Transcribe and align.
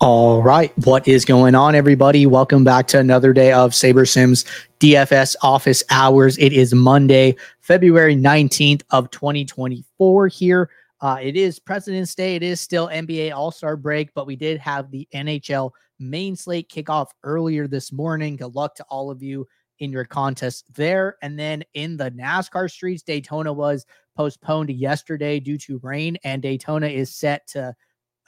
All 0.00 0.44
right. 0.44 0.72
What 0.86 1.08
is 1.08 1.24
going 1.24 1.56
on, 1.56 1.74
everybody? 1.74 2.24
Welcome 2.24 2.62
back 2.62 2.86
to 2.88 3.00
another 3.00 3.32
day 3.32 3.50
of 3.50 3.72
SaberSims 3.72 4.44
DFS 4.78 5.34
office 5.42 5.82
hours. 5.90 6.38
It 6.38 6.52
is 6.52 6.72
Monday, 6.72 7.34
February 7.62 8.14
19th 8.14 8.82
of 8.90 9.10
2024 9.10 10.28
here. 10.28 10.70
Uh, 11.00 11.18
it 11.20 11.36
is 11.36 11.58
President's 11.58 12.14
Day. 12.14 12.36
It 12.36 12.44
is 12.44 12.60
still 12.60 12.86
NBA 12.86 13.34
All-Star 13.34 13.76
break, 13.76 14.14
but 14.14 14.24
we 14.24 14.36
did 14.36 14.60
have 14.60 14.88
the 14.92 15.08
NHL 15.12 15.72
main 15.98 16.36
slate 16.36 16.68
kickoff 16.68 17.08
earlier 17.24 17.66
this 17.66 17.90
morning. 17.90 18.36
Good 18.36 18.54
luck 18.54 18.76
to 18.76 18.84
all 18.84 19.10
of 19.10 19.20
you 19.20 19.48
in 19.80 19.90
your 19.90 20.04
contest 20.04 20.72
there. 20.76 21.16
And 21.22 21.36
then 21.36 21.64
in 21.74 21.96
the 21.96 22.12
NASCAR 22.12 22.70
streets, 22.70 23.02
Daytona 23.02 23.52
was 23.52 23.84
postponed 24.16 24.70
yesterday 24.70 25.40
due 25.40 25.58
to 25.58 25.80
rain, 25.82 26.18
and 26.22 26.40
Daytona 26.40 26.86
is 26.86 27.12
set 27.12 27.48
to 27.48 27.74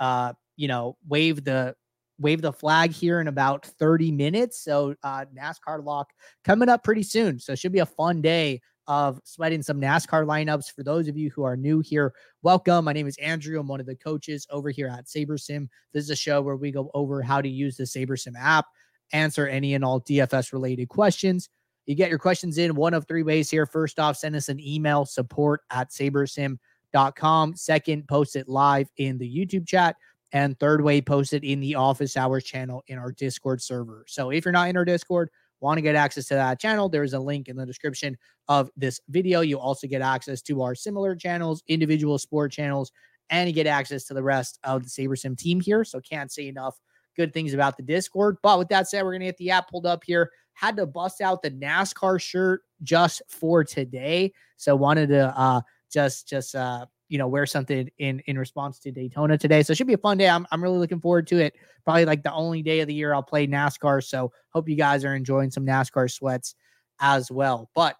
uh, 0.00 0.32
you 0.60 0.68
know, 0.68 0.94
wave 1.08 1.42
the 1.42 1.74
wave 2.18 2.42
the 2.42 2.52
flag 2.52 2.92
here 2.92 3.18
in 3.18 3.28
about 3.28 3.64
30 3.64 4.12
minutes. 4.12 4.62
So 4.62 4.94
uh, 5.02 5.24
NASCAR 5.34 5.82
lock 5.82 6.10
coming 6.44 6.68
up 6.68 6.84
pretty 6.84 7.02
soon. 7.02 7.38
So 7.38 7.54
it 7.54 7.58
should 7.58 7.72
be 7.72 7.78
a 7.78 7.86
fun 7.86 8.20
day 8.20 8.60
of 8.86 9.18
sweating 9.24 9.62
some 9.62 9.80
NASCAR 9.80 10.26
lineups. 10.26 10.74
For 10.74 10.82
those 10.82 11.08
of 11.08 11.16
you 11.16 11.30
who 11.30 11.44
are 11.44 11.56
new 11.56 11.80
here, 11.80 12.12
welcome. 12.42 12.84
My 12.84 12.92
name 12.92 13.06
is 13.06 13.16
Andrew. 13.16 13.58
I'm 13.58 13.68
one 13.68 13.80
of 13.80 13.86
the 13.86 13.96
coaches 13.96 14.46
over 14.50 14.68
here 14.68 14.88
at 14.88 15.06
SaberSim. 15.06 15.66
This 15.94 16.04
is 16.04 16.10
a 16.10 16.16
show 16.16 16.42
where 16.42 16.56
we 16.56 16.70
go 16.70 16.90
over 16.92 17.22
how 17.22 17.40
to 17.40 17.48
use 17.48 17.78
the 17.78 17.84
SaberSim 17.84 18.34
app, 18.38 18.66
answer 19.14 19.46
any 19.46 19.72
and 19.72 19.82
all 19.82 20.02
DFS 20.02 20.52
related 20.52 20.90
questions. 20.90 21.48
You 21.86 21.94
get 21.94 22.10
your 22.10 22.18
questions 22.18 22.58
in 22.58 22.74
one 22.74 22.92
of 22.92 23.08
three 23.08 23.22
ways 23.22 23.48
here. 23.48 23.64
First 23.64 23.98
off, 23.98 24.18
send 24.18 24.36
us 24.36 24.50
an 24.50 24.60
email 24.60 25.06
support 25.06 25.62
at 25.70 25.88
sabersim.com. 25.90 27.56
Second, 27.56 28.08
post 28.08 28.36
it 28.36 28.46
live 28.46 28.90
in 28.98 29.16
the 29.16 29.26
YouTube 29.26 29.66
chat 29.66 29.96
and 30.32 30.58
third 30.58 30.82
way 30.82 31.00
posted 31.00 31.44
in 31.44 31.60
the 31.60 31.74
office 31.74 32.16
hours 32.16 32.44
channel 32.44 32.82
in 32.86 32.98
our 32.98 33.12
Discord 33.12 33.60
server. 33.62 34.04
So 34.08 34.30
if 34.30 34.44
you're 34.44 34.52
not 34.52 34.68
in 34.68 34.76
our 34.76 34.84
Discord, 34.84 35.30
want 35.60 35.78
to 35.78 35.82
get 35.82 35.94
access 35.94 36.26
to 36.26 36.34
that 36.34 36.60
channel, 36.60 36.88
there's 36.88 37.12
a 37.12 37.18
link 37.20 37.48
in 37.48 37.56
the 37.56 37.66
description 37.66 38.16
of 38.48 38.70
this 38.76 39.00
video. 39.08 39.40
You 39.40 39.58
also 39.58 39.86
get 39.86 40.02
access 40.02 40.40
to 40.42 40.62
our 40.62 40.74
similar 40.74 41.14
channels, 41.14 41.62
individual 41.68 42.18
sport 42.18 42.52
channels, 42.52 42.92
and 43.28 43.48
you 43.48 43.54
get 43.54 43.66
access 43.66 44.04
to 44.04 44.14
the 44.14 44.22
rest 44.22 44.58
of 44.64 44.82
the 44.82 44.88
SaberSim 44.88 45.36
team 45.36 45.60
here. 45.60 45.84
So 45.84 46.00
can't 46.00 46.32
say 46.32 46.48
enough 46.48 46.78
good 47.16 47.34
things 47.34 47.54
about 47.54 47.76
the 47.76 47.82
Discord. 47.82 48.38
But 48.42 48.58
with 48.58 48.68
that 48.68 48.88
said, 48.88 49.02
we're 49.02 49.12
going 49.12 49.20
to 49.20 49.26
get 49.26 49.36
the 49.36 49.50
app 49.50 49.70
pulled 49.70 49.86
up 49.86 50.02
here. 50.04 50.30
Had 50.54 50.76
to 50.76 50.86
bust 50.86 51.20
out 51.20 51.42
the 51.42 51.50
NASCAR 51.50 52.20
shirt 52.20 52.62
just 52.82 53.22
for 53.28 53.64
today. 53.64 54.32
So 54.56 54.76
wanted 54.76 55.08
to 55.08 55.38
uh 55.38 55.60
just 55.92 56.28
just 56.28 56.54
uh 56.54 56.86
you 57.10 57.18
know 57.18 57.28
wear 57.28 57.44
something 57.44 57.90
in 57.98 58.20
in 58.20 58.38
response 58.38 58.78
to 58.78 58.90
Daytona 58.90 59.36
today. 59.36 59.62
So 59.62 59.72
it 59.72 59.76
should 59.76 59.86
be 59.86 59.94
a 59.94 59.98
fun 59.98 60.16
day. 60.16 60.30
I'm 60.30 60.46
I'm 60.50 60.62
really 60.62 60.78
looking 60.78 61.00
forward 61.00 61.26
to 61.26 61.38
it. 61.38 61.54
Probably 61.84 62.06
like 62.06 62.22
the 62.22 62.32
only 62.32 62.62
day 62.62 62.80
of 62.80 62.86
the 62.86 62.94
year 62.94 63.12
I'll 63.12 63.22
play 63.22 63.46
NASCAR. 63.46 64.02
So 64.02 64.32
hope 64.50 64.68
you 64.68 64.76
guys 64.76 65.04
are 65.04 65.14
enjoying 65.14 65.50
some 65.50 65.66
NASCAR 65.66 66.10
sweats 66.10 66.54
as 67.00 67.30
well. 67.30 67.68
But 67.74 67.96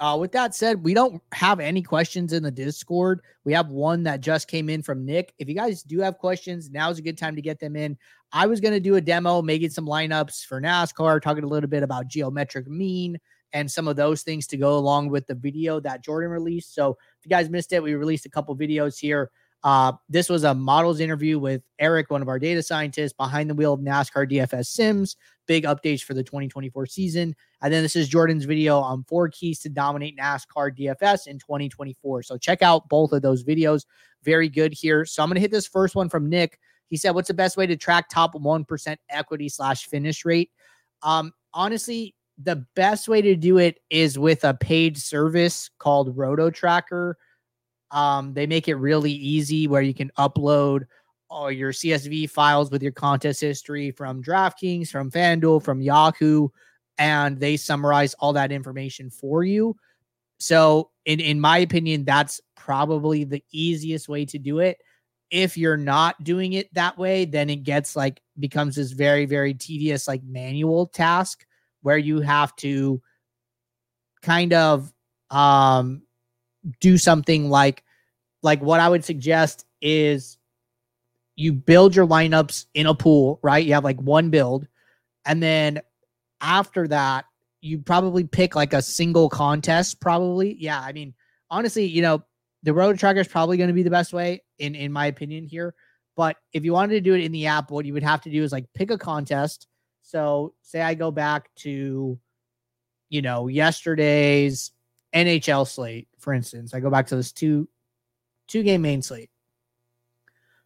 uh, 0.00 0.16
with 0.20 0.32
that 0.32 0.54
said, 0.54 0.84
we 0.84 0.94
don't 0.94 1.20
have 1.32 1.58
any 1.58 1.82
questions 1.82 2.32
in 2.32 2.42
the 2.42 2.50
Discord. 2.50 3.20
We 3.44 3.52
have 3.52 3.70
one 3.70 4.04
that 4.04 4.20
just 4.20 4.48
came 4.48 4.68
in 4.68 4.82
from 4.82 5.04
Nick. 5.04 5.34
If 5.38 5.48
you 5.48 5.54
guys 5.54 5.82
do 5.82 6.00
have 6.00 6.18
questions, 6.18 6.70
now's 6.70 6.98
a 6.98 7.02
good 7.02 7.18
time 7.18 7.34
to 7.34 7.42
get 7.42 7.58
them 7.58 7.74
in. 7.74 7.98
I 8.32 8.46
was 8.46 8.60
going 8.60 8.74
to 8.74 8.80
do 8.80 8.96
a 8.96 9.00
demo, 9.00 9.42
making 9.42 9.70
some 9.70 9.86
lineups 9.86 10.44
for 10.44 10.60
NASCAR, 10.60 11.20
talking 11.20 11.44
a 11.44 11.48
little 11.48 11.68
bit 11.68 11.82
about 11.82 12.06
geometric 12.06 12.68
mean, 12.68 13.18
and 13.52 13.70
some 13.70 13.88
of 13.88 13.96
those 13.96 14.22
things 14.22 14.46
to 14.48 14.56
go 14.56 14.76
along 14.76 15.08
with 15.08 15.26
the 15.26 15.34
video 15.34 15.80
that 15.80 16.04
Jordan 16.04 16.30
released. 16.30 16.74
So 16.74 16.90
if 16.90 17.24
you 17.24 17.30
guys 17.30 17.50
missed 17.50 17.72
it, 17.72 17.82
we 17.82 17.94
released 17.94 18.26
a 18.26 18.30
couple 18.30 18.56
videos 18.56 18.98
here. 18.98 19.30
Uh, 19.64 19.92
this 20.08 20.28
was 20.28 20.44
a 20.44 20.54
models 20.54 21.00
interview 21.00 21.38
with 21.38 21.62
Eric, 21.80 22.10
one 22.10 22.22
of 22.22 22.28
our 22.28 22.38
data 22.38 22.62
scientists 22.62 23.12
behind 23.12 23.50
the 23.50 23.54
wheel 23.54 23.72
of 23.72 23.80
NASCAR 23.80 24.30
DFS 24.30 24.66
Sims. 24.66 25.16
Big 25.46 25.64
updates 25.64 26.02
for 26.02 26.14
the 26.14 26.22
2024 26.22 26.86
season. 26.86 27.34
And 27.60 27.72
then 27.72 27.82
this 27.82 27.96
is 27.96 28.08
Jordan's 28.08 28.44
video 28.44 28.78
on 28.78 29.04
four 29.04 29.28
keys 29.28 29.58
to 29.60 29.68
dominate 29.68 30.16
NASCAR 30.16 30.76
DFS 30.78 31.26
in 31.26 31.38
2024. 31.38 32.22
So 32.22 32.38
check 32.38 32.62
out 32.62 32.88
both 32.88 33.12
of 33.12 33.22
those 33.22 33.42
videos. 33.42 33.84
Very 34.22 34.48
good 34.48 34.72
here. 34.72 35.04
So 35.04 35.22
I'm 35.22 35.28
going 35.28 35.36
to 35.36 35.40
hit 35.40 35.50
this 35.50 35.66
first 35.66 35.96
one 35.96 36.08
from 36.08 36.28
Nick. 36.28 36.60
He 36.86 36.96
said, 36.96 37.10
What's 37.10 37.28
the 37.28 37.34
best 37.34 37.56
way 37.56 37.66
to 37.66 37.76
track 37.76 38.08
top 38.08 38.34
1% 38.34 38.96
equity 39.10 39.48
slash 39.48 39.86
finish 39.86 40.24
rate? 40.24 40.50
Um, 41.02 41.32
honestly, 41.52 42.14
the 42.42 42.64
best 42.76 43.08
way 43.08 43.20
to 43.20 43.34
do 43.34 43.58
it 43.58 43.80
is 43.90 44.18
with 44.18 44.44
a 44.44 44.54
paid 44.54 44.96
service 44.96 45.70
called 45.78 46.16
Roto 46.16 46.50
Tracker. 46.50 47.18
Um, 47.90 48.32
they 48.34 48.46
make 48.46 48.68
it 48.68 48.76
really 48.76 49.12
easy 49.12 49.66
where 49.66 49.82
you 49.82 49.94
can 49.94 50.10
upload 50.18 50.86
all 51.30 51.50
your 51.50 51.72
CSV 51.72 52.30
files 52.30 52.70
with 52.70 52.82
your 52.82 52.92
contest 52.92 53.40
history 53.40 53.90
from 53.90 54.22
DraftKings, 54.22 54.88
from 54.88 55.10
FanDuel, 55.10 55.62
from 55.62 55.80
Yahoo, 55.80 56.48
and 56.96 57.38
they 57.38 57.56
summarize 57.56 58.14
all 58.14 58.32
that 58.34 58.52
information 58.52 59.10
for 59.10 59.42
you. 59.42 59.76
So, 60.38 60.90
in 61.04 61.20
in 61.20 61.40
my 61.40 61.58
opinion, 61.58 62.04
that's 62.04 62.40
probably 62.56 63.24
the 63.24 63.42
easiest 63.52 64.08
way 64.08 64.24
to 64.26 64.38
do 64.38 64.60
it. 64.60 64.78
If 65.30 65.58
you're 65.58 65.76
not 65.76 66.22
doing 66.22 66.54
it 66.54 66.72
that 66.74 66.96
way, 66.96 67.24
then 67.24 67.50
it 67.50 67.64
gets 67.64 67.96
like 67.96 68.22
becomes 68.38 68.76
this 68.76 68.92
very 68.92 69.26
very 69.26 69.54
tedious 69.54 70.06
like 70.06 70.22
manual 70.22 70.86
task 70.86 71.44
where 71.82 71.98
you 71.98 72.20
have 72.20 72.54
to 72.56 73.00
kind 74.22 74.52
of 74.52 74.92
um 75.30 76.02
do 76.80 76.98
something 76.98 77.48
like 77.50 77.84
like 78.42 78.60
what 78.60 78.80
I 78.80 78.88
would 78.88 79.04
suggest 79.04 79.64
is 79.80 80.38
you 81.36 81.52
build 81.52 81.94
your 81.94 82.06
lineups 82.06 82.66
in 82.74 82.86
a 82.86 82.94
pool, 82.94 83.38
right? 83.42 83.64
You 83.64 83.74
have 83.74 83.84
like 83.84 84.00
one 84.00 84.30
build 84.30 84.66
and 85.24 85.42
then 85.42 85.80
after 86.40 86.88
that 86.88 87.26
you 87.60 87.78
probably 87.78 88.24
pick 88.24 88.54
like 88.54 88.72
a 88.72 88.82
single 88.82 89.28
contest 89.28 90.00
probably. 90.00 90.56
Yeah, 90.58 90.80
I 90.80 90.92
mean 90.92 91.14
honestly, 91.50 91.84
you 91.84 92.02
know, 92.02 92.22
the 92.62 92.74
Roto 92.74 92.96
Tracker 92.96 93.20
is 93.20 93.28
probably 93.28 93.56
going 93.56 93.68
to 93.68 93.74
be 93.74 93.82
the 93.82 93.90
best 93.90 94.12
way 94.12 94.42
in 94.58 94.74
in 94.74 94.92
my 94.92 95.06
opinion 95.06 95.44
here. 95.44 95.74
But 96.16 96.36
if 96.52 96.64
you 96.64 96.72
wanted 96.72 96.94
to 96.94 97.00
do 97.00 97.14
it 97.14 97.20
in 97.20 97.30
the 97.30 97.46
app, 97.46 97.70
what 97.70 97.86
you 97.86 97.92
would 97.92 98.02
have 98.02 98.20
to 98.22 98.30
do 98.30 98.42
is 98.42 98.50
like 98.50 98.66
pick 98.74 98.90
a 98.90 98.98
contest 98.98 99.68
so, 100.08 100.54
say 100.62 100.80
I 100.80 100.94
go 100.94 101.10
back 101.10 101.54
to, 101.56 102.18
you 103.10 103.20
know, 103.20 103.46
yesterday's 103.46 104.70
NHL 105.14 105.68
slate, 105.68 106.08
for 106.18 106.32
instance. 106.32 106.72
I 106.72 106.80
go 106.80 106.88
back 106.88 107.08
to 107.08 107.16
this 107.16 107.30
two 107.30 107.68
two 108.46 108.62
game 108.62 108.80
main 108.80 109.02
slate. 109.02 109.28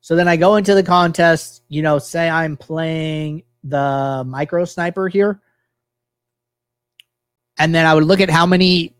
So 0.00 0.14
then 0.14 0.28
I 0.28 0.36
go 0.36 0.54
into 0.54 0.76
the 0.76 0.84
contest, 0.84 1.64
you 1.66 1.82
know, 1.82 1.98
say 1.98 2.30
I'm 2.30 2.56
playing 2.56 3.42
the 3.64 4.22
micro 4.24 4.64
sniper 4.64 5.08
here. 5.08 5.40
And 7.58 7.74
then 7.74 7.84
I 7.84 7.94
would 7.94 8.04
look 8.04 8.20
at 8.20 8.30
how 8.30 8.46
many 8.46 8.94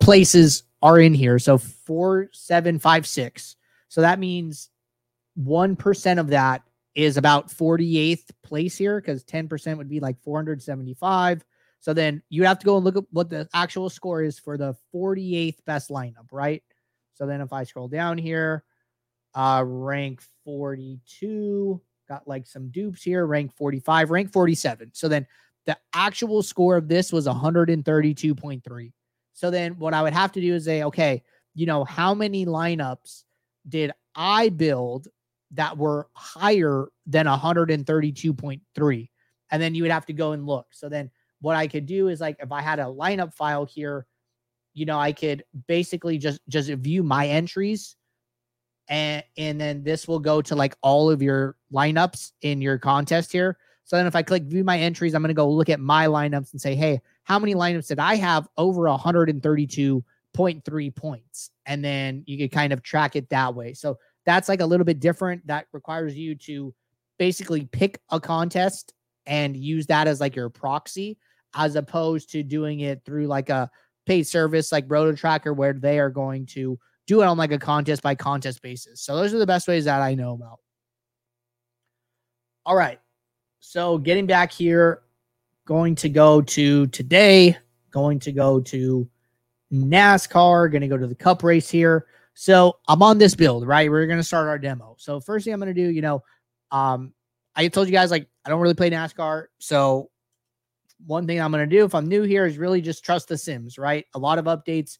places 0.00 0.62
are 0.80 0.98
in 0.98 1.12
here. 1.12 1.38
So 1.38 1.58
four, 1.58 2.30
seven, 2.32 2.78
five, 2.78 3.06
six. 3.06 3.56
So 3.90 4.00
that 4.00 4.18
means 4.18 4.70
1% 5.38 6.18
of 6.18 6.28
that 6.28 6.62
is 6.94 7.16
about 7.16 7.48
48th 7.48 8.30
place 8.42 8.76
here 8.76 9.00
because 9.00 9.24
10% 9.24 9.78
would 9.78 9.88
be 9.88 10.00
like 10.00 10.20
475. 10.20 11.44
So 11.80 11.92
then 11.92 12.22
you 12.28 12.44
have 12.44 12.58
to 12.58 12.66
go 12.66 12.76
and 12.76 12.84
look 12.84 12.96
at 12.96 13.04
what 13.10 13.30
the 13.30 13.48
actual 13.54 13.90
score 13.90 14.22
is 14.22 14.38
for 14.38 14.56
the 14.56 14.76
48th 14.94 15.64
best 15.64 15.90
lineup, 15.90 16.30
right? 16.30 16.62
So 17.14 17.26
then 17.26 17.40
if 17.40 17.52
I 17.52 17.64
scroll 17.64 17.88
down 17.88 18.18
here, 18.18 18.64
uh 19.34 19.64
rank 19.66 20.22
42, 20.44 21.80
got 22.08 22.28
like 22.28 22.46
some 22.46 22.70
dupes 22.70 23.02
here, 23.02 23.24
rank 23.26 23.52
45, 23.56 24.10
rank 24.10 24.32
47. 24.32 24.90
So 24.92 25.08
then 25.08 25.26
the 25.64 25.78
actual 25.94 26.42
score 26.42 26.76
of 26.76 26.88
this 26.88 27.12
was 27.12 27.26
132.3. 27.26 28.92
So 29.32 29.50
then 29.50 29.78
what 29.78 29.94
I 29.94 30.02
would 30.02 30.12
have 30.12 30.32
to 30.32 30.40
do 30.40 30.54
is 30.54 30.64
say, 30.64 30.82
okay, 30.84 31.22
you 31.54 31.66
know, 31.66 31.84
how 31.84 32.14
many 32.14 32.46
lineups 32.46 33.24
did 33.68 33.92
I 34.14 34.50
build 34.50 35.08
that 35.52 35.76
were 35.76 36.08
higher 36.14 36.88
than 37.06 37.26
132.3. 37.26 39.08
And 39.50 39.62
then 39.62 39.74
you 39.74 39.82
would 39.82 39.92
have 39.92 40.06
to 40.06 40.12
go 40.12 40.32
and 40.32 40.46
look. 40.46 40.66
So 40.70 40.88
then 40.88 41.10
what 41.40 41.56
I 41.56 41.66
could 41.66 41.86
do 41.86 42.08
is 42.08 42.20
like 42.20 42.36
if 42.40 42.52
I 42.52 42.62
had 42.62 42.78
a 42.78 42.84
lineup 42.84 43.34
file 43.34 43.64
here, 43.64 44.06
you 44.74 44.86
know, 44.86 44.98
I 44.98 45.12
could 45.12 45.44
basically 45.66 46.16
just 46.16 46.40
just 46.48 46.70
view 46.70 47.02
my 47.02 47.28
entries 47.28 47.96
and 48.88 49.22
and 49.36 49.60
then 49.60 49.82
this 49.82 50.08
will 50.08 50.18
go 50.18 50.42
to 50.42 50.54
like 50.54 50.76
all 50.82 51.10
of 51.10 51.22
your 51.22 51.56
lineups 51.72 52.32
in 52.42 52.60
your 52.60 52.78
contest 52.78 53.32
here. 53.32 53.58
So 53.84 53.96
then 53.96 54.06
if 54.06 54.14
I 54.14 54.22
click 54.22 54.44
view 54.44 54.64
my 54.64 54.78
entries, 54.78 55.14
I'm 55.14 55.22
going 55.22 55.28
to 55.28 55.34
go 55.34 55.50
look 55.50 55.68
at 55.68 55.80
my 55.80 56.06
lineups 56.06 56.52
and 56.52 56.60
say, 56.60 56.74
"Hey, 56.74 57.00
how 57.24 57.38
many 57.38 57.54
lineups 57.54 57.88
did 57.88 57.98
I 57.98 58.16
have 58.16 58.48
over 58.56 58.82
132.3 58.82 60.94
points?" 60.94 61.50
And 61.66 61.84
then 61.84 62.22
you 62.26 62.38
could 62.38 62.52
kind 62.52 62.72
of 62.72 62.82
track 62.82 63.16
it 63.16 63.28
that 63.30 63.54
way. 63.54 63.74
So 63.74 63.98
that's 64.24 64.48
like 64.48 64.60
a 64.60 64.66
little 64.66 64.84
bit 64.84 65.00
different. 65.00 65.46
That 65.46 65.66
requires 65.72 66.16
you 66.16 66.34
to 66.36 66.74
basically 67.18 67.66
pick 67.66 68.00
a 68.10 68.20
contest 68.20 68.94
and 69.26 69.56
use 69.56 69.86
that 69.86 70.08
as 70.08 70.20
like 70.20 70.36
your 70.36 70.48
proxy, 70.48 71.18
as 71.54 71.76
opposed 71.76 72.30
to 72.30 72.42
doing 72.42 72.80
it 72.80 73.04
through 73.04 73.26
like 73.26 73.50
a 73.50 73.70
paid 74.06 74.26
service 74.26 74.72
like 74.72 74.84
Roto 74.88 75.14
Tracker, 75.16 75.52
where 75.52 75.72
they 75.72 75.98
are 75.98 76.10
going 76.10 76.46
to 76.46 76.78
do 77.06 77.22
it 77.22 77.26
on 77.26 77.36
like 77.36 77.52
a 77.52 77.58
contest 77.58 78.02
by 78.02 78.14
contest 78.14 78.62
basis. 78.62 79.00
So 79.00 79.16
those 79.16 79.34
are 79.34 79.38
the 79.38 79.46
best 79.46 79.68
ways 79.68 79.84
that 79.84 80.00
I 80.00 80.14
know 80.14 80.32
about. 80.34 80.58
All 82.64 82.76
right. 82.76 83.00
So 83.60 83.98
getting 83.98 84.26
back 84.26 84.52
here, 84.52 85.02
going 85.66 85.94
to 85.96 86.08
go 86.08 86.42
to 86.42 86.86
today, 86.88 87.56
going 87.90 88.18
to 88.20 88.32
go 88.32 88.60
to 88.60 89.08
NASCAR, 89.72 90.70
going 90.70 90.82
to 90.82 90.88
go 90.88 90.98
to 90.98 91.06
the 91.06 91.14
cup 91.14 91.42
race 91.42 91.70
here. 91.70 92.06
So 92.34 92.78
I'm 92.88 93.02
on 93.02 93.18
this 93.18 93.34
build, 93.34 93.66
right? 93.66 93.90
We're 93.90 94.06
to 94.18 94.24
start 94.24 94.48
our 94.48 94.58
demo. 94.58 94.96
So 94.98 95.20
first 95.20 95.44
thing 95.44 95.52
I'm 95.52 95.60
to 95.74 95.74
do, 95.74 95.88
you 95.88 96.02
know, 96.02 96.22
um, 96.70 97.12
I 97.54 97.68
told 97.68 97.86
you 97.86 97.92
guys 97.92 98.10
like 98.10 98.28
I 98.44 98.50
don't 98.50 98.60
really 98.60 98.74
play 98.74 98.90
NASCAR. 98.90 99.46
So 99.58 100.10
one 101.06 101.26
thing 101.26 101.40
I'm 101.40 101.52
to 101.68 101.76
do 101.76 101.84
if 101.84 101.94
I'm 101.94 102.06
new 102.06 102.22
here 102.22 102.46
is 102.46 102.58
really 102.58 102.80
just 102.80 103.04
trust 103.04 103.28
the 103.28 103.36
Sims, 103.36 103.78
right? 103.78 104.06
A 104.14 104.18
lot 104.18 104.38
of 104.38 104.46
updates 104.46 104.98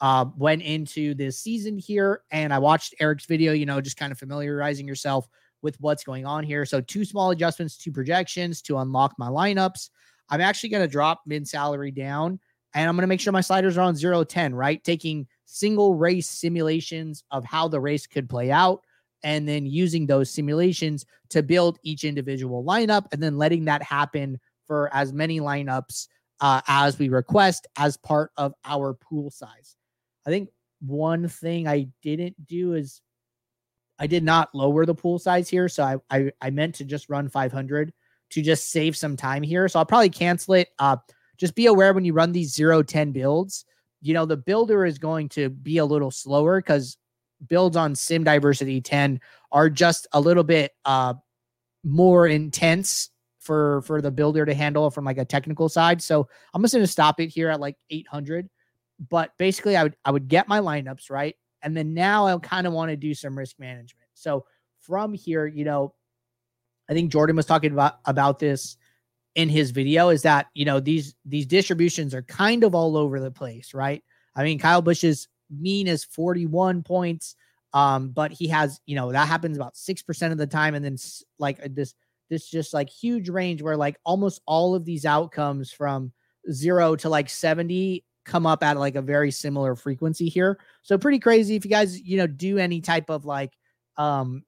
uh, 0.00 0.26
went 0.36 0.62
into 0.62 1.14
this 1.14 1.40
season 1.40 1.78
here, 1.78 2.22
and 2.30 2.52
I 2.52 2.58
watched 2.58 2.94
Eric's 3.00 3.26
video, 3.26 3.52
you 3.52 3.66
know, 3.66 3.80
just 3.80 3.96
kind 3.96 4.12
of 4.12 4.18
familiarizing 4.18 4.86
yourself 4.86 5.26
with 5.62 5.76
what's 5.80 6.04
going 6.04 6.24
on 6.24 6.44
here. 6.44 6.64
So, 6.64 6.80
two 6.80 7.04
small 7.04 7.30
adjustments 7.30 7.76
to 7.78 7.90
projections 7.90 8.62
to 8.62 8.78
unlock 8.78 9.14
my 9.18 9.28
lineups. 9.28 9.90
I'm 10.28 10.40
actually 10.40 10.70
to 10.82 10.88
drop 10.88 11.22
min 11.26 11.44
salary 11.44 11.90
down, 11.90 12.38
and 12.74 12.88
I'm 12.88 12.94
to 13.02 13.08
make 13.08 13.20
sure 13.20 13.32
my 13.32 13.40
sliders 13.40 13.76
are 13.76 13.82
on 13.82 13.96
0 13.96 14.24
10, 14.24 14.54
right? 14.54 14.82
Taking 14.84 15.26
single 15.50 15.94
race 15.94 16.28
simulations 16.28 17.24
of 17.30 17.42
how 17.42 17.66
the 17.66 17.80
race 17.80 18.06
could 18.06 18.28
play 18.28 18.50
out 18.50 18.84
and 19.24 19.48
then 19.48 19.64
using 19.64 20.06
those 20.06 20.30
simulations 20.30 21.06
to 21.30 21.42
build 21.42 21.78
each 21.82 22.04
individual 22.04 22.62
lineup 22.62 23.06
and 23.12 23.22
then 23.22 23.38
letting 23.38 23.64
that 23.64 23.82
happen 23.82 24.38
for 24.66 24.94
as 24.94 25.12
many 25.12 25.40
lineups 25.40 26.06
uh, 26.40 26.60
as 26.68 26.98
we 26.98 27.08
request 27.08 27.66
as 27.78 27.96
part 27.96 28.30
of 28.36 28.52
our 28.66 28.92
pool 28.92 29.30
size. 29.30 29.76
I 30.26 30.30
think 30.30 30.50
one 30.80 31.26
thing 31.28 31.66
I 31.66 31.88
didn't 32.02 32.46
do 32.46 32.74
is 32.74 33.00
I 33.98 34.06
did 34.06 34.22
not 34.22 34.54
lower 34.54 34.84
the 34.84 34.94
pool 34.94 35.18
size 35.18 35.48
here. 35.48 35.68
So 35.68 35.82
I, 35.82 35.96
I, 36.10 36.30
I 36.42 36.50
meant 36.50 36.74
to 36.76 36.84
just 36.84 37.08
run 37.08 37.28
500 37.28 37.92
to 38.30 38.42
just 38.42 38.70
save 38.70 38.96
some 38.96 39.16
time 39.16 39.42
here. 39.42 39.66
So 39.66 39.78
I'll 39.78 39.86
probably 39.86 40.10
cancel 40.10 40.54
it. 40.54 40.68
Uh, 40.78 40.98
just 41.38 41.54
be 41.54 41.66
aware 41.66 41.94
when 41.94 42.04
you 42.04 42.12
run 42.12 42.32
these 42.32 42.54
0 42.54 42.82
10 42.82 43.12
builds, 43.12 43.64
you 44.00 44.14
know, 44.14 44.26
the 44.26 44.36
builder 44.36 44.84
is 44.84 44.98
going 44.98 45.28
to 45.30 45.50
be 45.50 45.78
a 45.78 45.84
little 45.84 46.10
slower 46.10 46.60
because 46.60 46.96
builds 47.46 47.76
on 47.76 47.94
Sim 47.94 48.24
Diversity 48.24 48.80
10 48.80 49.20
are 49.52 49.70
just 49.70 50.06
a 50.12 50.20
little 50.20 50.44
bit 50.44 50.72
uh, 50.84 51.14
more 51.84 52.26
intense 52.26 53.10
for 53.38 53.82
for 53.82 54.02
the 54.02 54.10
builder 54.10 54.44
to 54.44 54.54
handle 54.54 54.90
from 54.90 55.04
like 55.04 55.18
a 55.18 55.24
technical 55.24 55.68
side. 55.68 56.02
So 56.02 56.28
I'm 56.52 56.62
just 56.62 56.74
going 56.74 56.84
to 56.84 56.90
stop 56.90 57.20
it 57.20 57.28
here 57.28 57.48
at 57.48 57.60
like 57.60 57.76
800 57.90 58.48
but 59.10 59.32
basically 59.38 59.76
I 59.76 59.84
would 59.84 59.96
I 60.04 60.10
would 60.10 60.28
get 60.28 60.48
my 60.48 60.60
lineups 60.60 61.10
right, 61.10 61.36
and 61.62 61.76
then 61.76 61.94
now 61.94 62.26
I 62.26 62.36
kind 62.38 62.66
of 62.66 62.72
want 62.72 62.90
to 62.90 62.96
do 62.96 63.14
some 63.14 63.38
risk 63.38 63.58
management. 63.58 64.08
So 64.14 64.44
from 64.80 65.14
here, 65.14 65.46
you 65.46 65.64
know, 65.64 65.94
I 66.88 66.94
think 66.94 67.12
Jordan 67.12 67.36
was 67.36 67.46
talking 67.46 67.72
about 67.72 67.98
about 68.04 68.38
this 68.38 68.76
in 69.38 69.48
his 69.48 69.70
video 69.70 70.08
is 70.08 70.22
that 70.22 70.48
you 70.52 70.64
know 70.64 70.80
these 70.80 71.14
these 71.24 71.46
distributions 71.46 72.12
are 72.12 72.22
kind 72.22 72.64
of 72.64 72.74
all 72.74 72.96
over 72.96 73.20
the 73.20 73.30
place, 73.30 73.72
right? 73.72 74.02
I 74.34 74.42
mean, 74.42 74.58
Kyle 74.58 74.82
Busch's 74.82 75.28
mean 75.48 75.86
is 75.86 76.02
41 76.02 76.82
points, 76.82 77.36
um, 77.72 78.08
but 78.08 78.32
he 78.32 78.48
has 78.48 78.80
you 78.84 78.96
know 78.96 79.12
that 79.12 79.28
happens 79.28 79.56
about 79.56 79.76
six 79.76 80.02
percent 80.02 80.32
of 80.32 80.38
the 80.38 80.46
time, 80.48 80.74
and 80.74 80.84
then 80.84 80.96
like 81.38 81.60
uh, 81.64 81.68
this 81.70 81.94
this 82.28 82.50
just 82.50 82.74
like 82.74 82.90
huge 82.90 83.28
range 83.28 83.62
where 83.62 83.76
like 83.76 83.96
almost 84.04 84.42
all 84.44 84.74
of 84.74 84.84
these 84.84 85.06
outcomes 85.06 85.70
from 85.70 86.12
zero 86.50 86.96
to 86.96 87.08
like 87.08 87.30
70 87.30 88.04
come 88.24 88.44
up 88.44 88.64
at 88.64 88.76
like 88.76 88.96
a 88.96 89.02
very 89.02 89.30
similar 89.30 89.76
frequency 89.76 90.28
here. 90.28 90.58
So 90.82 90.98
pretty 90.98 91.20
crazy. 91.20 91.54
If 91.54 91.64
you 91.64 91.70
guys, 91.70 91.98
you 92.00 92.18
know, 92.18 92.26
do 92.26 92.58
any 92.58 92.80
type 92.80 93.08
of 93.08 93.24
like, 93.24 93.52
um, 93.96 94.42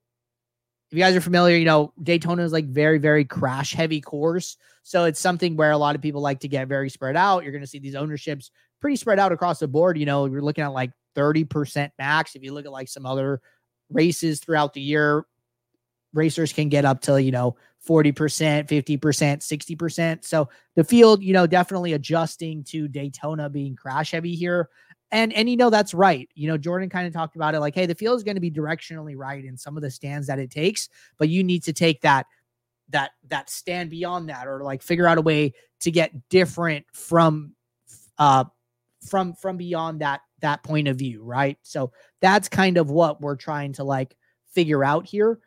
if 0.91 0.99
you 0.99 1.05
guys 1.05 1.15
are 1.15 1.21
familiar, 1.21 1.57
you 1.57 1.65
know, 1.65 1.93
Daytona 2.03 2.43
is 2.43 2.53
like 2.53 2.67
very, 2.67 2.99
very 2.99 3.25
crash 3.25 3.73
heavy 3.73 4.01
course. 4.01 4.57
So 4.83 5.05
it's 5.05 5.21
something 5.21 5.57
where 5.57 5.71
a 5.71 5.79
lot 5.79 5.95
of 5.95 6.03
people 6.03 6.21
like 6.21 6.41
to 6.41 6.49
get 6.49 6.67
very 6.67 6.91
spread 6.91 7.17
out. 7.17 7.45
You're 7.45 7.53
going 7.53 7.63
to 7.63 7.69
see 7.69 7.79
these 7.79 7.95
ownerships 7.95 8.51
pretty 8.81 8.97
spread 8.97 9.21
out 9.21 9.31
across 9.31 9.61
the 9.61 9.69
board. 9.69 9.99
You 9.99 10.07
know, 10.07 10.27
you're 10.27 10.43
looking 10.43 10.65
at 10.65 10.73
like 10.73 10.91
30% 11.17 11.93
max. 11.97 12.35
If 12.35 12.43
you 12.43 12.53
look 12.53 12.67
at 12.67 12.73
like 12.73 12.89
some 12.89 13.07
other 13.07 13.41
races 13.89 14.41
throughout 14.41 14.73
the 14.75 14.81
year, 14.81 15.27
racers 16.13 16.53
can 16.53 16.69
get 16.69 16.85
up 16.85 17.01
to, 17.03 17.23
you 17.23 17.31
know, 17.31 17.57
40%, 17.89 18.13
50%, 18.67 18.99
60%. 18.99 20.25
So 20.25 20.49
the 20.75 20.83
field, 20.83 21.23
you 21.23 21.33
know, 21.33 21.47
definitely 21.47 21.93
adjusting 21.93 22.65
to 22.65 22.89
Daytona 22.89 23.49
being 23.49 23.77
crash 23.77 24.11
heavy 24.11 24.35
here. 24.35 24.69
And 25.13 25.33
and 25.33 25.51
you 25.51 25.57
know 25.57 25.71
that's 25.71 25.93
right. 25.93 26.29
You 26.35 26.49
know, 26.49 26.57
Jordan 26.57 26.89
kind 26.89 27.07
of 27.07 27.13
talked 27.13 27.35
about 27.37 27.55
it 27.55 27.61
like, 27.61 27.75
hey, 27.75 27.87
the 27.87 27.95
field 27.95 28.17
is 28.17 28.23
going 28.23 28.37
to 28.37 28.41
be 28.41 28.51
directionally 28.51 29.17
right 29.17 29.45
in 29.45 29.57
some 29.57 29.77
of 29.77 29.83
the 29.83 29.91
stands 29.91 30.29
that 30.29 30.39
it 30.39 30.51
takes, 30.51 30.89
but 31.19 31.29
you 31.29 31.43
need 31.43 31.65
to 31.65 31.73
take 31.73 32.01
that 32.03 32.27
that 32.91 33.13
that 33.29 33.51
stand 33.51 33.91
beyond 33.91 34.29
that 34.29 34.47
or 34.47 34.63
like 34.63 34.83
figure 34.83 35.07
out 35.07 35.19
a 35.19 35.23
way 35.23 35.53
to 35.81 35.91
get 35.91 36.29
different 36.29 36.85
from 36.93 37.55
uh 38.19 38.45
from 39.09 39.33
from 39.35 39.57
beyond 39.57 40.01
that 40.01 40.21
that 40.41 40.63
point 40.63 40.89
of 40.89 40.97
view, 40.97 41.23
right? 41.23 41.59
So 41.63 41.93
that's 42.21 42.49
kind 42.49 42.79
of 42.79 42.91
what 42.91 43.21
we're 43.21 43.37
trying 43.37 43.73
to 43.75 43.85
like 43.85 44.17
figure 44.53 44.85
out 44.85 45.07
here. 45.07 45.39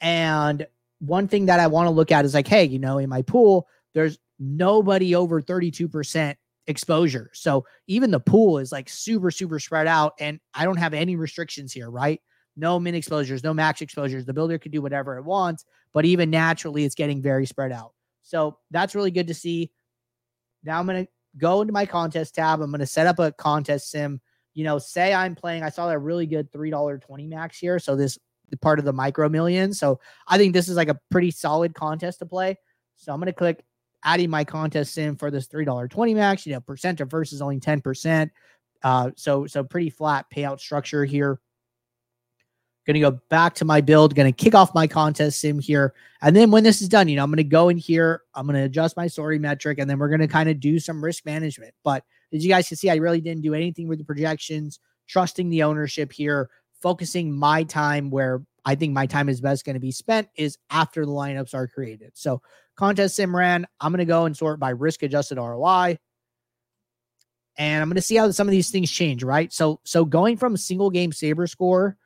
And 0.00 0.66
one 1.00 1.28
thing 1.28 1.46
that 1.46 1.60
I 1.60 1.66
want 1.66 1.86
to 1.86 1.90
look 1.90 2.12
at 2.12 2.24
is 2.24 2.34
like, 2.34 2.48
hey, 2.48 2.64
you 2.64 2.78
know, 2.78 2.98
in 2.98 3.08
my 3.08 3.22
pool, 3.22 3.68
there's 3.94 4.18
nobody 4.38 5.14
over 5.14 5.40
32% 5.40 6.36
exposure. 6.66 7.30
So 7.34 7.64
even 7.86 8.10
the 8.10 8.20
pool 8.20 8.58
is 8.58 8.72
like 8.72 8.88
super, 8.88 9.30
super 9.30 9.58
spread 9.58 9.86
out. 9.86 10.14
And 10.20 10.40
I 10.54 10.64
don't 10.64 10.78
have 10.78 10.94
any 10.94 11.16
restrictions 11.16 11.72
here, 11.72 11.90
right? 11.90 12.20
No 12.56 12.78
min 12.78 12.94
exposures, 12.94 13.42
no 13.42 13.54
max 13.54 13.80
exposures. 13.80 14.24
The 14.24 14.34
builder 14.34 14.58
can 14.58 14.72
do 14.72 14.82
whatever 14.82 15.16
it 15.16 15.24
wants, 15.24 15.64
but 15.92 16.04
even 16.04 16.30
naturally, 16.30 16.84
it's 16.84 16.94
getting 16.94 17.22
very 17.22 17.46
spread 17.46 17.72
out. 17.72 17.92
So 18.22 18.58
that's 18.70 18.94
really 18.94 19.10
good 19.10 19.28
to 19.28 19.34
see. 19.34 19.70
Now 20.62 20.78
I'm 20.78 20.86
going 20.86 21.04
to 21.04 21.10
go 21.38 21.62
into 21.62 21.72
my 21.72 21.86
contest 21.86 22.34
tab. 22.34 22.60
I'm 22.60 22.70
going 22.70 22.80
to 22.80 22.86
set 22.86 23.06
up 23.06 23.18
a 23.18 23.32
contest 23.32 23.90
sim. 23.90 24.20
You 24.54 24.64
know, 24.64 24.78
say 24.78 25.14
I'm 25.14 25.34
playing, 25.34 25.62
I 25.62 25.70
saw 25.70 25.88
that 25.88 25.98
really 25.98 26.26
good 26.26 26.52
$3.20 26.52 27.28
max 27.28 27.58
here. 27.58 27.78
So 27.78 27.96
this 27.96 28.18
part 28.60 28.78
of 28.78 28.84
the 28.84 28.92
micro 28.92 29.30
million. 29.30 29.72
So 29.72 29.98
I 30.28 30.36
think 30.36 30.52
this 30.52 30.68
is 30.68 30.76
like 30.76 30.90
a 30.90 31.00
pretty 31.10 31.30
solid 31.30 31.74
contest 31.74 32.18
to 32.18 32.26
play. 32.26 32.58
So 32.96 33.12
I'm 33.12 33.18
going 33.18 33.26
to 33.26 33.32
click 33.32 33.64
adding 34.04 34.30
my 34.30 34.44
contest 34.44 34.94
sim 34.94 35.16
for 35.16 35.30
this 35.30 35.48
$3.20 35.48 36.14
max, 36.14 36.46
you 36.46 36.52
know, 36.52 36.60
percent 36.60 37.00
of 37.00 37.10
versus 37.10 37.40
only 37.40 37.60
10%. 37.60 38.30
Uh, 38.82 39.10
so, 39.16 39.46
so 39.46 39.62
pretty 39.62 39.90
flat 39.90 40.26
payout 40.34 40.60
structure 40.60 41.04
here. 41.04 41.40
Going 42.84 42.94
to 42.94 43.00
go 43.00 43.20
back 43.28 43.54
to 43.56 43.64
my 43.64 43.80
build, 43.80 44.16
going 44.16 44.32
to 44.32 44.44
kick 44.44 44.56
off 44.56 44.74
my 44.74 44.88
contest 44.88 45.40
sim 45.40 45.60
here. 45.60 45.94
And 46.20 46.34
then 46.34 46.50
when 46.50 46.64
this 46.64 46.82
is 46.82 46.88
done, 46.88 47.08
you 47.08 47.14
know, 47.14 47.22
I'm 47.22 47.30
going 47.30 47.36
to 47.36 47.44
go 47.44 47.68
in 47.68 47.76
here, 47.76 48.22
I'm 48.34 48.46
going 48.46 48.58
to 48.58 48.64
adjust 48.64 48.96
my 48.96 49.06
story 49.06 49.38
metric, 49.38 49.78
and 49.78 49.88
then 49.88 50.00
we're 50.00 50.08
going 50.08 50.20
to 50.20 50.26
kind 50.26 50.48
of 50.48 50.58
do 50.58 50.80
some 50.80 51.02
risk 51.02 51.24
management. 51.24 51.74
But 51.84 52.02
as 52.32 52.44
you 52.44 52.50
guys 52.50 52.66
can 52.66 52.76
see, 52.76 52.90
I 52.90 52.96
really 52.96 53.20
didn't 53.20 53.42
do 53.42 53.54
anything 53.54 53.86
with 53.86 53.98
the 53.98 54.04
projections, 54.04 54.80
trusting 55.06 55.48
the 55.48 55.62
ownership 55.62 56.12
here 56.12 56.50
focusing 56.82 57.32
my 57.32 57.62
time 57.62 58.10
where 58.10 58.42
I 58.64 58.74
think 58.74 58.92
my 58.92 59.06
time 59.06 59.28
is 59.28 59.40
best 59.40 59.64
going 59.64 59.74
to 59.74 59.80
be 59.80 59.92
spent 59.92 60.28
is 60.36 60.58
after 60.70 61.06
the 61.06 61.12
lineups 61.12 61.54
are 61.54 61.68
created. 61.68 62.10
So 62.14 62.42
contest 62.82 63.14
sim 63.14 63.34
ran, 63.34 63.64
I'm 63.80 63.92
going 63.92 63.98
to 63.98 64.04
go 64.04 64.24
and 64.24 64.36
sort 64.36 64.58
by 64.58 64.70
risk 64.70 65.04
adjusted 65.04 65.38
ROI. 65.38 65.98
And 67.56 67.80
I'm 67.80 67.88
going 67.88 67.94
to 67.94 68.02
see 68.02 68.16
how 68.16 68.28
some 68.32 68.48
of 68.48 68.50
these 68.50 68.70
things 68.70 68.90
change, 68.90 69.22
right? 69.22 69.52
So 69.52 69.80
so 69.84 70.04
going 70.04 70.36
from 70.36 70.56
single 70.56 70.90
game 70.90 71.12
saber 71.12 71.46
score 71.46 71.96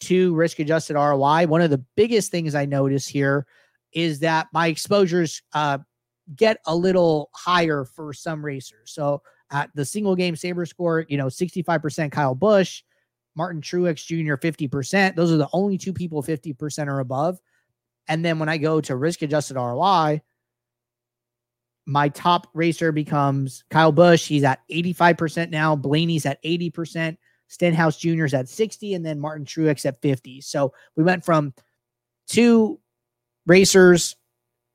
to 0.00 0.34
risk 0.34 0.58
adjusted 0.58 0.94
ROI, 0.94 1.48
one 1.48 1.60
of 1.60 1.70
the 1.70 1.84
biggest 1.96 2.30
things 2.30 2.54
I 2.54 2.64
notice 2.64 3.06
here 3.06 3.46
is 3.92 4.20
that 4.20 4.46
my 4.54 4.68
exposures 4.68 5.42
uh, 5.52 5.78
get 6.34 6.58
a 6.66 6.74
little 6.74 7.28
higher 7.34 7.84
for 7.84 8.14
some 8.14 8.42
racers. 8.42 8.92
So 8.92 9.20
at 9.50 9.68
the 9.74 9.84
single 9.84 10.16
game 10.16 10.34
saber 10.34 10.64
score, 10.64 11.04
you 11.08 11.18
know, 11.18 11.26
65% 11.26 12.10
Kyle 12.10 12.34
Busch, 12.34 12.82
Martin 13.36 13.60
Truex 13.60 14.06
Jr. 14.06 14.36
50%. 14.36 15.14
Those 15.14 15.30
are 15.30 15.36
the 15.36 15.48
only 15.52 15.76
two 15.76 15.92
people 15.92 16.22
50% 16.22 16.86
or 16.86 17.00
above. 17.00 17.38
And 18.08 18.24
then 18.24 18.38
when 18.38 18.48
I 18.48 18.58
go 18.58 18.80
to 18.82 18.96
risk 18.96 19.22
adjusted 19.22 19.56
ROI, 19.56 20.20
my 21.86 22.08
top 22.08 22.48
racer 22.54 22.92
becomes 22.92 23.64
Kyle 23.70 23.92
Busch. 23.92 24.26
He's 24.26 24.44
at 24.44 24.60
85% 24.70 25.50
now. 25.50 25.76
Blaney's 25.76 26.26
at 26.26 26.42
80%. 26.42 27.16
Stenhouse 27.48 27.98
Jr. 27.98 28.24
is 28.24 28.34
at 28.34 28.48
60, 28.48 28.94
and 28.94 29.04
then 29.04 29.20
Martin 29.20 29.44
Truex 29.44 29.84
at 29.86 30.00
50. 30.00 30.40
So 30.40 30.72
we 30.96 31.04
went 31.04 31.24
from 31.24 31.52
two 32.26 32.80
racers, 33.46 34.16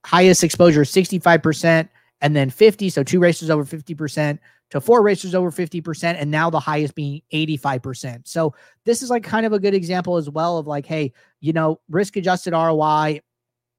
highest 0.06 0.44
exposure 0.44 0.82
65%, 0.82 1.90
and 2.22 2.36
then 2.36 2.50
50. 2.50 2.90
So 2.90 3.04
two 3.04 3.20
racers 3.20 3.50
over 3.50 3.66
50%, 3.66 4.40
to 4.72 4.82
four 4.82 5.02
racers 5.02 5.34
over 5.34 5.52
50%, 5.52 6.16
and 6.20 6.30
now 6.30 6.50
the 6.50 6.60
highest 6.60 6.96
being 6.96 7.22
85%. 7.34 8.28
So 8.28 8.54
this 8.86 9.02
is 9.02 9.10
like 9.10 9.24
kind 9.24 9.46
of 9.46 9.54
a 9.54 9.60
good 9.60 9.74
example 9.74 10.18
as 10.18 10.30
well 10.30 10.58
of 10.58 10.68
like, 10.68 10.86
hey, 10.86 11.12
you 11.40 11.54
know, 11.54 11.80
risk 11.90 12.16
adjusted 12.18 12.54
ROI 12.54 13.22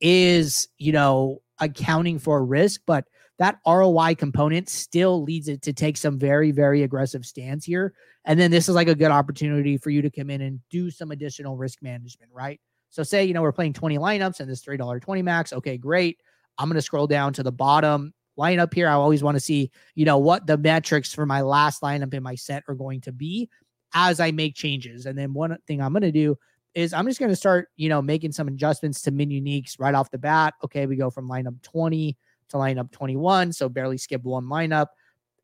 is, 0.00 0.68
you 0.78 0.92
know, 0.92 1.42
accounting 1.58 2.18
for 2.18 2.44
risk, 2.44 2.80
but 2.86 3.06
that 3.38 3.58
ROI 3.66 4.16
component 4.16 4.68
still 4.68 5.22
leads 5.22 5.48
it 5.48 5.62
to 5.62 5.72
take 5.72 5.96
some 5.96 6.18
very, 6.18 6.50
very 6.50 6.82
aggressive 6.82 7.24
stands 7.24 7.64
here. 7.64 7.94
And 8.26 8.38
then 8.38 8.50
this 8.50 8.68
is 8.68 8.74
like 8.74 8.88
a 8.88 8.94
good 8.94 9.10
opportunity 9.10 9.78
for 9.78 9.90
you 9.90 10.02
to 10.02 10.10
come 10.10 10.28
in 10.28 10.42
and 10.42 10.60
do 10.68 10.90
some 10.90 11.10
additional 11.10 11.56
risk 11.56 11.82
management, 11.82 12.30
right? 12.34 12.60
So 12.90 13.02
say, 13.02 13.24
you 13.24 13.32
know, 13.32 13.40
we're 13.40 13.52
playing 13.52 13.72
20 13.72 13.98
lineups 13.98 14.40
and 14.40 14.50
this 14.50 14.62
$3.20 14.62 15.22
max. 15.22 15.52
Okay, 15.52 15.78
great. 15.78 16.18
I'm 16.58 16.68
going 16.68 16.74
to 16.74 16.82
scroll 16.82 17.06
down 17.06 17.32
to 17.34 17.42
the 17.42 17.52
bottom 17.52 18.12
lineup 18.40 18.72
here. 18.72 18.88
I 18.88 18.94
always 18.94 19.22
want 19.22 19.36
to 19.36 19.40
see, 19.40 19.70
you 19.94 20.04
know, 20.04 20.18
what 20.18 20.46
the 20.46 20.56
metrics 20.56 21.14
for 21.14 21.26
my 21.26 21.42
last 21.42 21.82
lineup 21.82 22.14
in 22.14 22.22
my 22.22 22.34
set 22.34 22.64
are 22.68 22.74
going 22.74 23.00
to 23.02 23.12
be 23.12 23.48
as 23.94 24.20
I 24.20 24.30
make 24.30 24.54
changes. 24.54 25.06
And 25.06 25.18
then 25.18 25.34
one 25.34 25.56
thing 25.66 25.80
I'm 25.80 25.92
going 25.92 26.02
to 26.02 26.12
do 26.12 26.36
is 26.74 26.92
I'm 26.92 27.06
just 27.06 27.18
going 27.18 27.30
to 27.30 27.36
start, 27.36 27.68
you 27.76 27.88
know, 27.88 28.00
making 28.00 28.32
some 28.32 28.48
adjustments 28.48 29.02
to 29.02 29.10
min 29.10 29.30
uniques 29.30 29.78
right 29.78 29.94
off 29.94 30.10
the 30.10 30.18
bat. 30.18 30.54
Okay, 30.64 30.86
we 30.86 30.96
go 30.96 31.10
from 31.10 31.28
lineup 31.28 31.60
20 31.62 32.16
to 32.50 32.56
lineup 32.56 32.90
21, 32.92 33.52
so 33.52 33.68
barely 33.68 33.98
skip 33.98 34.22
one 34.22 34.46
lineup. 34.46 34.86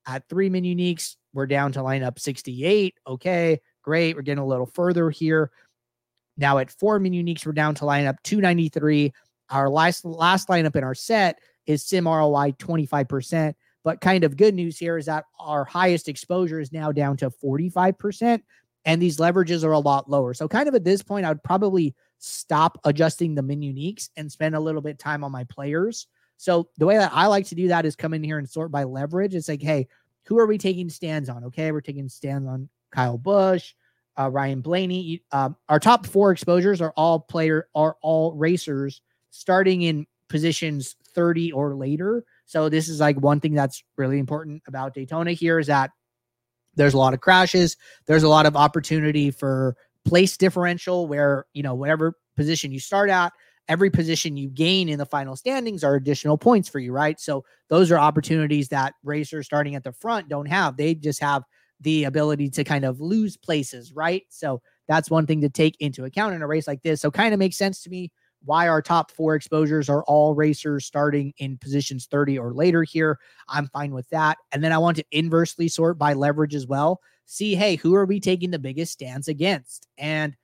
At 0.07 0.29
three 0.29 0.49
min 0.49 0.65
uniques, 0.65 1.17
we're 1.33 1.47
down 1.47 1.73
to 1.73 1.81
lineup 1.81 2.19
68. 2.19 2.95
Okay, 3.07 3.61
great. 3.83 4.15
We're 4.15 4.23
getting 4.23 4.43
a 4.43 4.47
little 4.47 4.67
further 4.67 5.11
here. 5.11 5.51
Now 6.37 6.59
at 6.59 6.71
four 6.71 6.99
min 7.01 7.13
uniques, 7.13 7.45
we're 7.45 7.53
down 7.53 7.75
to 7.77 7.85
lineup 7.85 8.17
293. 8.23 9.13
Our 9.51 9.69
last 9.69 10.05
last 10.05 10.49
lineup 10.49 10.77
in 10.77 10.85
our 10.85 10.95
set 10.95 11.39
is 11.67 11.85
sim 11.85 12.07
ROI 12.07 12.53
25%. 12.53 13.55
But 13.85 14.01
kind 14.01 14.25
of 14.25 14.37
good 14.37 14.55
news 14.55 14.79
here 14.79 14.99
is 14.99 15.07
that 15.07 15.27
our 15.39 15.65
highest 15.65 16.09
exposure 16.09 16.59
is 16.59 16.73
now 16.73 16.91
down 16.91 17.17
to 17.19 17.31
45%, 17.31 18.43
and 18.85 19.01
these 19.01 19.19
leverages 19.19 19.63
are 19.63 19.73
a 19.73 19.79
lot 19.79 20.11
lower. 20.11 20.35
So, 20.35 20.49
kind 20.49 20.69
of 20.69 20.75
at 20.75 20.83
this 20.83 21.03
point, 21.03 21.25
I 21.25 21.29
would 21.29 21.43
probably 21.45 21.95
stop 22.19 22.81
adjusting 22.85 23.35
the 23.37 23.43
min 23.43 23.61
uniques 23.61 24.09
and 24.17 24.31
spend 24.31 24.57
a 24.57 24.61
little 24.61 24.81
bit 24.81 24.99
time 24.99 25.23
on 25.23 25.31
my 25.31 25.45
players. 25.45 26.09
So, 26.37 26.69
the 26.79 26.87
way 26.87 26.97
that 26.97 27.13
I 27.15 27.27
like 27.27 27.47
to 27.47 27.55
do 27.55 27.69
that 27.69 27.87
is 27.87 27.95
come 27.95 28.13
in 28.13 28.25
here 28.25 28.39
and 28.39 28.49
sort 28.49 28.73
by 28.73 28.83
leverage. 28.83 29.37
It's 29.37 29.49
like, 29.49 29.63
hey, 29.63 29.87
who 30.25 30.37
are 30.41 30.47
we 30.47 30.59
taking 30.59 30.89
stands 30.89 31.29
on? 31.29 31.45
Okay, 31.45 31.71
we're 31.71 31.81
taking 31.81 32.09
stands 32.09 32.49
on 32.49 32.69
Kyle 32.91 33.19
Busch, 33.19 33.75
uh, 34.19 34.31
Ryan 34.31 34.63
Blaney. 34.63 35.23
Uh, 35.31 35.51
our 35.69 35.79
top 35.79 36.07
four 36.07 36.33
exposures 36.33 36.81
are 36.81 36.93
all 36.97 37.21
player 37.21 37.69
are 37.75 37.97
all 38.03 38.35
racers 38.35 39.01
starting 39.31 39.83
in 39.83 40.07
positions 40.29 40.97
30 41.17 41.51
or 41.51 41.75
later. 41.75 42.23
So 42.45 42.69
this 42.69 42.89
is 42.89 43.01
like 43.01 43.19
one 43.21 43.41
thing 43.41 43.55
that's 43.55 43.83
really 43.97 44.21
important 44.21 44.63
about 44.69 44.95
Daytona 44.95 45.33
here 45.33 45.59
is 45.59 45.67
that 45.67 45.91
there's 46.77 46.95
a 46.95 46.99
lot 46.99 47.15
of 47.15 47.21
crashes. 47.21 47.77
There's 48.07 48.23
a 48.23 48.29
lot 48.29 48.47
of 48.47 48.55
opportunity 48.55 49.33
for 49.33 49.77
place 50.05 50.37
differential 50.37 51.09
where, 51.09 51.47
you 51.55 51.63
know, 51.63 51.75
whatever 51.75 52.15
position 52.37 52.71
you 52.71 52.79
start 52.79 53.11
at, 53.11 53.33
every 53.67 53.91
position 53.91 54.37
you 54.37 54.49
gain 54.49 54.89
in 54.89 54.99
the 54.99 55.07
final 55.07 55.35
standings 55.35 55.83
are 55.83 55.95
additional 55.95 56.39
points 56.39 56.69
for 56.69 56.79
you, 56.79 56.93
right? 56.93 57.19
So 57.19 57.45
those 57.69 57.91
are 57.91 57.99
opportunities 57.99 58.69
that 58.69 58.93
racers 59.03 59.47
starting 59.47 59.75
at 59.75 59.83
the 59.83 59.93
front 59.93 60.29
don't 60.29 60.47
have. 60.47 60.77
They 60.77 60.95
just 60.95 61.21
have 61.21 61.43
the 61.81 62.05
ability 62.05 62.51
to 62.51 62.63
kind 62.63 62.85
of 62.85 63.01
lose 63.01 63.37
places, 63.37 63.93
right? 63.93 64.23
So 64.29 64.61
that's 64.87 65.11
one 65.11 65.27
thing 65.27 65.41
to 65.41 65.49
take 65.49 65.77
into 65.81 66.05
account 66.05 66.35
in 66.35 66.43
a 66.43 66.47
race 66.47 66.69
like 66.69 66.83
this. 66.83 67.01
So 67.01 67.11
kind 67.11 67.35
of 67.35 67.41
makes 67.41 67.57
sense 67.57 67.83
to 67.83 67.91
me 67.91 68.13
why 68.45 68.69
our 68.69 68.81
top 68.81 69.11
four 69.11 69.35
exposures 69.35 69.89
are 69.89 70.05
all 70.05 70.35
racers 70.35 70.87
starting 70.87 71.33
in 71.39 71.59
positions 71.59 72.07
30 72.07 72.39
or 72.39 72.55
later 72.55 72.83
here. 72.83 73.19
I'm 73.49 73.69
fine 73.69 73.93
with 73.93 74.09
that. 74.11 74.39
And 74.53 74.63
then 74.63 74.73
I 74.73 74.79
want 74.79 74.97
to 74.99 75.05
inversely 75.11 75.69
sort 75.69 75.99
by 75.99 76.13
leverage 76.13 76.55
as 76.55 76.67
well. 76.67 77.01
See, 77.27 77.55
hey, 77.55 77.77
who 77.77 77.95
are 77.95 78.07
we 78.07 78.21
taking 78.21 78.51
the 78.51 78.59
biggest 78.59 78.93
stance 78.93 79.27
against? 79.27 79.89
And, 79.99 80.37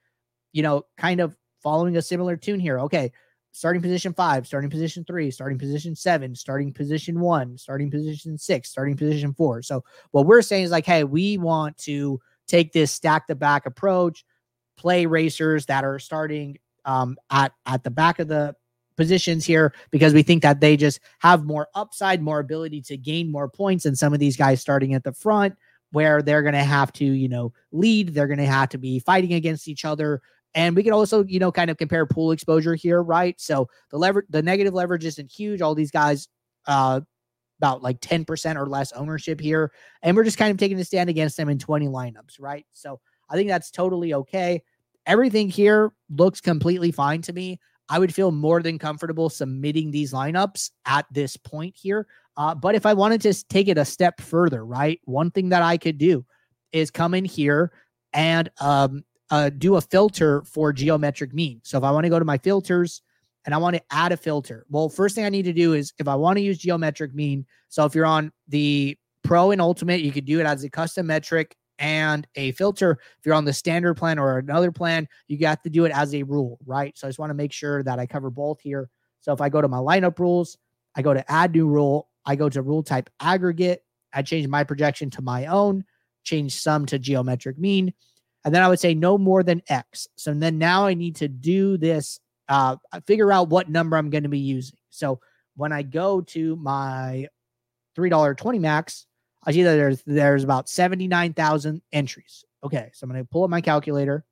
you 0.51 0.63
know, 0.63 0.83
kind 0.97 1.21
of 1.21 1.35
following 1.61 1.95
a 1.95 2.01
similar 2.01 2.35
tune 2.35 2.59
here. 2.59 2.79
Okay, 2.81 3.11
starting 3.53 3.81
position 3.81 4.13
five, 4.13 4.45
starting 4.45 4.69
position 4.69 5.05
three, 5.05 5.31
starting 5.31 5.57
position 5.57 5.95
seven, 5.95 6.35
starting 6.35 6.73
position 6.73 7.19
one, 7.19 7.57
starting 7.57 7.89
position 7.89 8.37
six, 8.37 8.69
starting 8.69 8.97
position 8.97 9.33
four. 9.33 9.61
So 9.61 9.83
what 10.11 10.25
we're 10.25 10.41
saying 10.41 10.65
is 10.65 10.71
like, 10.71 10.85
hey, 10.85 11.03
we 11.05 11.37
want 11.37 11.77
to 11.79 12.19
take 12.47 12.73
this 12.73 12.91
stack 12.91 13.27
the 13.27 13.35
back 13.35 13.65
approach, 13.65 14.25
play 14.75 15.05
racers 15.05 15.67
that 15.67 15.85
are 15.85 15.99
starting 15.99 16.57
um, 16.85 17.17
at 17.29 17.53
at 17.65 17.83
the 17.83 17.91
back 17.91 18.19
of 18.19 18.27
the 18.27 18.55
positions 18.95 19.45
here 19.45 19.73
because 19.91 20.13
we 20.13 20.23
think 20.23 20.43
that 20.43 20.59
they 20.59 20.77
just 20.77 20.99
have 21.19 21.45
more 21.45 21.67
upside, 21.75 22.21
more 22.21 22.39
ability 22.39 22.81
to 22.81 22.97
gain 22.97 23.31
more 23.31 23.49
points 23.49 23.83
than 23.83 23.95
some 23.95 24.13
of 24.13 24.19
these 24.19 24.37
guys 24.37 24.61
starting 24.61 24.93
at 24.93 25.03
the 25.03 25.13
front, 25.13 25.55
where 25.91 26.21
they're 26.21 26.41
going 26.43 26.53
to 26.53 26.63
have 26.63 26.93
to, 26.93 27.05
you 27.05 27.27
know, 27.27 27.51
lead. 27.71 28.13
They're 28.13 28.27
going 28.27 28.37
to 28.39 28.45
have 28.45 28.69
to 28.69 28.77
be 28.77 28.99
fighting 28.99 29.33
against 29.33 29.67
each 29.67 29.85
other. 29.85 30.21
And 30.55 30.75
we 30.75 30.83
can 30.83 30.93
also, 30.93 31.23
you 31.23 31.39
know, 31.39 31.51
kind 31.51 31.71
of 31.71 31.77
compare 31.77 32.05
pool 32.05 32.31
exposure 32.31 32.75
here, 32.75 33.01
right? 33.01 33.39
So 33.41 33.67
the 33.89 33.97
lever, 33.97 34.25
the 34.29 34.43
negative 34.43 34.73
leverage 34.73 35.05
isn't 35.05 35.31
huge. 35.31 35.61
All 35.61 35.73
these 35.73 35.91
guys, 35.91 36.27
uh, 36.67 37.01
about 37.59 37.81
like 37.81 37.99
10% 38.01 38.55
or 38.57 38.67
less 38.67 38.91
ownership 38.91 39.39
here. 39.39 39.71
And 40.01 40.17
we're 40.17 40.25
just 40.25 40.37
kind 40.37 40.51
of 40.51 40.57
taking 40.57 40.77
a 40.79 40.83
stand 40.83 41.09
against 41.09 41.37
them 41.37 41.47
in 41.47 41.57
20 41.57 41.87
lineups, 41.87 42.39
right? 42.39 42.65
So 42.73 42.99
I 43.29 43.35
think 43.35 43.47
that's 43.47 43.71
totally 43.71 44.13
okay. 44.13 44.61
Everything 45.05 45.49
here 45.49 45.91
looks 46.09 46.41
completely 46.41 46.91
fine 46.91 47.21
to 47.23 47.33
me. 47.33 47.59
I 47.89 47.99
would 47.99 48.13
feel 48.13 48.31
more 48.31 48.61
than 48.61 48.79
comfortable 48.79 49.29
submitting 49.29 49.91
these 49.91 50.13
lineups 50.13 50.71
at 50.85 51.05
this 51.11 51.35
point 51.37 51.75
here. 51.77 52.07
Uh, 52.37 52.55
but 52.55 52.75
if 52.75 52.85
I 52.85 52.93
wanted 52.93 53.21
to 53.21 53.33
take 53.47 53.67
it 53.67 53.77
a 53.77 53.85
step 53.85 54.21
further, 54.21 54.65
right, 54.65 54.99
one 55.03 55.31
thing 55.31 55.49
that 55.49 55.61
I 55.61 55.77
could 55.77 55.97
do 55.97 56.25
is 56.71 56.89
come 56.89 57.13
in 57.13 57.25
here 57.25 57.71
and 58.13 58.49
um, 58.59 59.03
uh, 59.29 59.49
do 59.49 59.75
a 59.75 59.81
filter 59.81 60.43
for 60.43 60.73
geometric 60.73 61.33
mean. 61.33 61.59
So 61.63 61.77
if 61.77 61.83
I 61.83 61.91
want 61.91 62.05
to 62.05 62.09
go 62.09 62.19
to 62.19 62.25
my 62.25 62.37
filters 62.37 63.01
and 63.45 63.53
I 63.53 63.57
want 63.57 63.75
to 63.75 63.83
add 63.91 64.11
a 64.11 64.17
filter, 64.17 64.65
well, 64.69 64.89
first 64.89 65.15
thing 65.15 65.25
I 65.25 65.29
need 65.29 65.45
to 65.45 65.53
do 65.53 65.73
is 65.73 65.93
if 65.99 66.07
I 66.07 66.15
want 66.15 66.37
to 66.37 66.43
use 66.43 66.57
geometric 66.57 67.13
mean. 67.13 67.45
So 67.69 67.85
if 67.85 67.93
you're 67.93 68.05
on 68.05 68.31
the 68.47 68.97
pro 69.23 69.51
and 69.51 69.61
ultimate, 69.61 70.01
you 70.01 70.11
could 70.11 70.25
do 70.25 70.39
it 70.39 70.45
as 70.45 70.63
a 70.63 70.69
custom 70.69 71.07
metric 71.07 71.55
and 71.83 72.25
a 72.35 72.53
filter. 72.53 72.97
If 73.19 73.25
you're 73.25 73.35
on 73.35 73.43
the 73.43 73.51
standard 73.51 73.95
plan 73.95 74.17
or 74.17 74.37
another 74.37 74.71
plan, 74.71 75.05
you 75.27 75.37
got 75.37 75.61
to 75.63 75.69
do 75.69 75.83
it 75.83 75.91
as 75.91 76.15
a 76.15 76.23
rule, 76.23 76.57
right? 76.65 76.97
So 76.97 77.05
I 77.05 77.09
just 77.09 77.19
want 77.19 77.29
to 77.31 77.35
make 77.35 77.51
sure 77.51 77.83
that 77.83 77.99
I 77.99 78.05
cover 78.05 78.29
both 78.29 78.61
here. 78.61 78.89
So 79.19 79.33
if 79.33 79.41
I 79.41 79.49
go 79.49 79.61
to 79.61 79.67
my 79.67 79.79
lineup 79.79 80.17
rules, 80.17 80.57
I 80.95 81.01
go 81.01 81.13
to 81.13 81.29
add 81.29 81.51
new 81.51 81.67
rule, 81.67 82.07
I 82.25 82.37
go 82.37 82.47
to 82.47 82.61
rule 82.61 82.83
type 82.83 83.09
aggregate, 83.19 83.83
I 84.13 84.21
change 84.21 84.47
my 84.47 84.63
projection 84.63 85.09
to 85.11 85.21
my 85.21 85.47
own, 85.47 85.83
change 86.23 86.55
sum 86.55 86.85
to 86.85 86.97
geometric 86.97 87.59
mean, 87.59 87.93
and 88.45 88.55
then 88.55 88.63
I 88.63 88.69
would 88.69 88.79
say 88.79 88.93
no 88.93 89.17
more 89.17 89.43
than 89.43 89.61
X. 89.67 90.07
So 90.15 90.33
then 90.33 90.57
now 90.57 90.85
I 90.85 90.93
need 90.93 91.17
to 91.17 91.27
do 91.27 91.77
this, 91.77 92.21
uh, 92.47 92.77
figure 93.05 93.29
out 93.29 93.49
what 93.49 93.69
number 93.69 93.97
I'm 93.97 94.09
going 94.09 94.23
to 94.23 94.29
be 94.29 94.39
using. 94.39 94.77
So 94.89 95.19
when 95.57 95.73
I 95.73 95.81
go 95.81 96.21
to 96.21 96.55
my 96.55 97.27
$3.20 97.97 98.61
max, 98.61 99.05
I 99.45 99.51
see 99.51 99.63
that 99.63 99.75
there's 99.75 100.01
there's 100.05 100.43
about 100.43 100.69
79,000 100.69 101.81
entries. 101.91 102.45
Okay, 102.63 102.89
so 102.93 103.05
I'm 103.05 103.11
going 103.11 103.23
to 103.23 103.29
pull 103.29 103.43
up 103.43 103.49
my 103.49 103.61
calculator. 103.61 104.23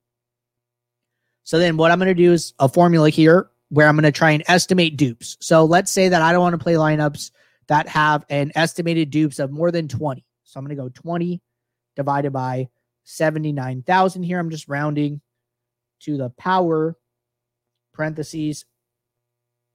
So 1.43 1.59
then 1.59 1.75
what 1.75 1.91
I'm 1.91 1.99
going 1.99 2.07
to 2.07 2.13
do 2.13 2.31
is 2.31 2.53
a 2.59 2.69
formula 2.69 3.09
here 3.09 3.49
where 3.69 3.87
I'm 3.87 3.95
going 3.95 4.03
to 4.03 4.11
try 4.11 4.31
and 4.31 4.43
estimate 4.47 4.97
dupes. 4.97 5.37
So 5.41 5.65
let's 5.65 5.91
say 5.91 6.09
that 6.09 6.21
I 6.21 6.31
don't 6.31 6.41
want 6.41 6.53
to 6.53 6.63
play 6.63 6.73
lineups 6.73 7.31
that 7.67 7.87
have 7.87 8.25
an 8.29 8.51
estimated 8.55 9.09
dupes 9.09 9.39
of 9.39 9.51
more 9.51 9.71
than 9.71 9.87
20. 9.87 10.23
So 10.43 10.59
I'm 10.59 10.65
going 10.65 10.75
to 10.75 10.81
go 10.81 10.89
20 10.89 11.41
divided 11.95 12.31
by 12.31 12.69
79,000 13.05 14.23
here. 14.23 14.39
I'm 14.39 14.49
just 14.49 14.67
rounding 14.67 15.21
to 16.01 16.17
the 16.17 16.29
power 16.31 16.97
parentheses 17.93 18.65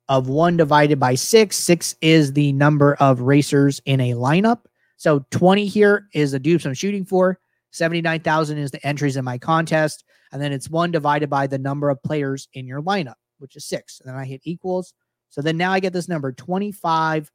of 0.08 0.28
1 0.28 0.56
divided 0.56 1.00
by 1.00 1.14
6. 1.14 1.56
6 1.56 1.96
is 2.00 2.32
the 2.32 2.52
number 2.52 2.94
of 2.94 3.20
racers 3.20 3.80
in 3.84 4.00
a 4.00 4.12
lineup. 4.12 4.60
So 4.96 5.24
20 5.30 5.66
here 5.66 6.08
is 6.14 6.32
the 6.32 6.38
dupes 6.38 6.64
I'm 6.64 6.74
shooting 6.74 7.04
for. 7.04 7.38
79,000 7.70 8.58
is 8.58 8.70
the 8.70 8.84
entries 8.86 9.16
in 9.16 9.24
my 9.24 9.38
contest. 9.38 10.04
And 10.32 10.40
then 10.40 10.52
it's 10.52 10.70
one 10.70 10.90
divided 10.90 11.30
by 11.30 11.46
the 11.46 11.58
number 11.58 11.90
of 11.90 12.02
players 12.02 12.48
in 12.54 12.66
your 12.66 12.82
lineup, 12.82 13.14
which 13.38 13.56
is 13.56 13.66
six. 13.66 14.00
And 14.00 14.08
then 14.08 14.16
I 14.16 14.24
hit 14.24 14.40
equals. 14.44 14.94
So 15.28 15.42
then 15.42 15.56
now 15.56 15.72
I 15.72 15.80
get 15.80 15.92
this 15.92 16.08
number 16.08 16.32
25.2 16.32 17.28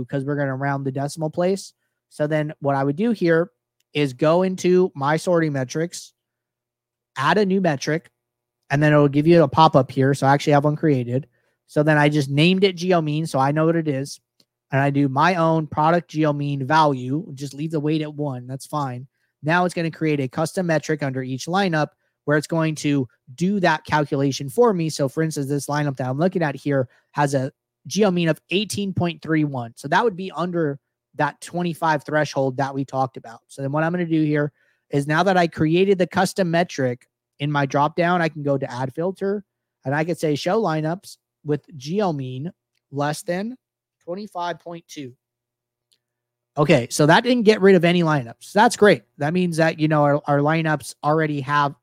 because 0.00 0.24
we're 0.24 0.36
going 0.36 0.48
to 0.48 0.54
round 0.54 0.86
the 0.86 0.92
decimal 0.92 1.30
place. 1.30 1.74
So 2.08 2.26
then 2.26 2.54
what 2.60 2.76
I 2.76 2.84
would 2.84 2.96
do 2.96 3.10
here 3.10 3.50
is 3.92 4.12
go 4.12 4.42
into 4.42 4.90
my 4.94 5.16
sorting 5.16 5.52
metrics, 5.52 6.12
add 7.16 7.38
a 7.38 7.46
new 7.46 7.60
metric, 7.60 8.10
and 8.70 8.82
then 8.82 8.92
it'll 8.92 9.08
give 9.08 9.26
you 9.26 9.42
a 9.42 9.48
pop 9.48 9.76
up 9.76 9.90
here. 9.90 10.14
So 10.14 10.26
I 10.26 10.32
actually 10.32 10.54
have 10.54 10.64
one 10.64 10.76
created. 10.76 11.28
So 11.66 11.82
then 11.82 11.98
I 11.98 12.08
just 12.08 12.30
named 12.30 12.64
it 12.64 12.76
GeoMean. 12.76 13.28
So 13.28 13.38
I 13.38 13.52
know 13.52 13.66
what 13.66 13.76
it 13.76 13.88
is 13.88 14.20
and 14.74 14.82
I 14.82 14.90
do 14.90 15.08
my 15.08 15.36
own 15.36 15.68
product 15.68 16.10
geo 16.10 16.32
mean 16.32 16.66
value, 16.66 17.30
just 17.34 17.54
leave 17.54 17.70
the 17.70 17.78
weight 17.78 18.02
at 18.02 18.12
one. 18.12 18.48
That's 18.48 18.66
fine. 18.66 19.06
Now 19.40 19.64
it's 19.64 19.72
going 19.72 19.88
to 19.88 19.96
create 19.96 20.18
a 20.18 20.26
custom 20.26 20.66
metric 20.66 21.00
under 21.00 21.22
each 21.22 21.46
lineup 21.46 21.90
where 22.24 22.36
it's 22.36 22.48
going 22.48 22.74
to 22.76 23.06
do 23.36 23.60
that 23.60 23.84
calculation 23.84 24.48
for 24.48 24.74
me. 24.74 24.90
So, 24.90 25.08
for 25.08 25.22
instance, 25.22 25.46
this 25.46 25.68
lineup 25.68 25.96
that 25.98 26.08
I'm 26.08 26.18
looking 26.18 26.42
at 26.42 26.56
here 26.56 26.88
has 27.12 27.34
a 27.34 27.52
geo 27.86 28.10
mean 28.10 28.28
of 28.28 28.40
18.31. 28.50 29.74
So 29.76 29.86
that 29.86 30.02
would 30.02 30.16
be 30.16 30.32
under 30.32 30.80
that 31.14 31.40
25 31.40 32.02
threshold 32.02 32.56
that 32.56 32.74
we 32.74 32.84
talked 32.84 33.16
about. 33.16 33.42
So 33.46 33.62
then 33.62 33.70
what 33.70 33.84
I'm 33.84 33.92
going 33.92 34.04
to 34.04 34.12
do 34.12 34.24
here 34.24 34.50
is 34.90 35.06
now 35.06 35.22
that 35.22 35.36
I 35.36 35.46
created 35.46 35.98
the 35.98 36.08
custom 36.08 36.50
metric 36.50 37.06
in 37.38 37.52
my 37.52 37.64
drop 37.64 37.94
down, 37.94 38.20
I 38.20 38.28
can 38.28 38.42
go 38.42 38.58
to 38.58 38.72
add 38.72 38.92
filter 38.92 39.44
and 39.84 39.94
I 39.94 40.02
could 40.02 40.18
say 40.18 40.34
show 40.34 40.60
lineups 40.60 41.18
with 41.44 41.64
geo 41.76 42.12
mean 42.12 42.50
less 42.90 43.22
than 43.22 43.56
25.2. 44.06 45.14
Okay, 46.56 46.86
so 46.90 47.06
that 47.06 47.24
didn't 47.24 47.42
get 47.42 47.60
rid 47.60 47.74
of 47.74 47.84
any 47.84 48.02
lineups. 48.02 48.52
That's 48.52 48.76
great. 48.76 49.02
That 49.18 49.32
means 49.32 49.56
that, 49.56 49.80
you 49.80 49.88
know, 49.88 50.02
our, 50.04 50.22
our 50.26 50.38
lineups 50.38 50.94
already 51.02 51.40
have, 51.40 51.74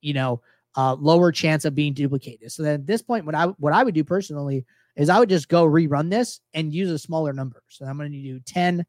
you 0.00 0.14
know, 0.14 0.40
uh, 0.76 0.94
lower 0.94 1.32
chance 1.32 1.64
of 1.64 1.74
being 1.74 1.92
duplicated. 1.92 2.52
So 2.52 2.62
then 2.62 2.74
at 2.74 2.86
this 2.86 3.02
point, 3.02 3.26
what 3.26 3.34
I 3.34 3.46
what 3.46 3.72
I 3.72 3.82
would 3.82 3.94
do 3.94 4.04
personally 4.04 4.64
is 4.96 5.08
I 5.08 5.18
would 5.18 5.28
just 5.28 5.48
go 5.48 5.64
rerun 5.64 6.10
this 6.10 6.40
and 6.54 6.72
use 6.72 6.90
a 6.90 6.98
smaller 6.98 7.32
number. 7.32 7.62
So 7.68 7.84
I'm 7.84 7.96
going 7.96 8.12
to 8.12 8.22
do 8.22 8.40
10 8.40 8.86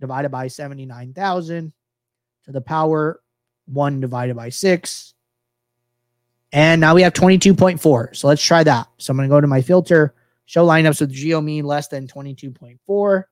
divided 0.00 0.30
by 0.30 0.48
79,000 0.48 1.72
to 2.44 2.52
the 2.52 2.60
power 2.60 3.20
1 3.66 4.00
divided 4.00 4.36
by 4.36 4.48
6. 4.48 5.14
And 6.52 6.80
now 6.80 6.94
we 6.94 7.02
have 7.02 7.12
22.4. 7.12 8.16
So 8.16 8.28
let's 8.28 8.42
try 8.42 8.64
that. 8.64 8.88
So 8.98 9.10
I'm 9.10 9.16
going 9.16 9.28
to 9.28 9.34
go 9.34 9.40
to 9.40 9.46
my 9.46 9.60
filter, 9.60 10.14
show 10.46 10.66
lineups 10.66 11.00
with 11.00 11.12
geo 11.12 11.40
mean 11.40 11.64
less 11.64 11.88
than 11.88 12.06
22.4. 12.06 13.24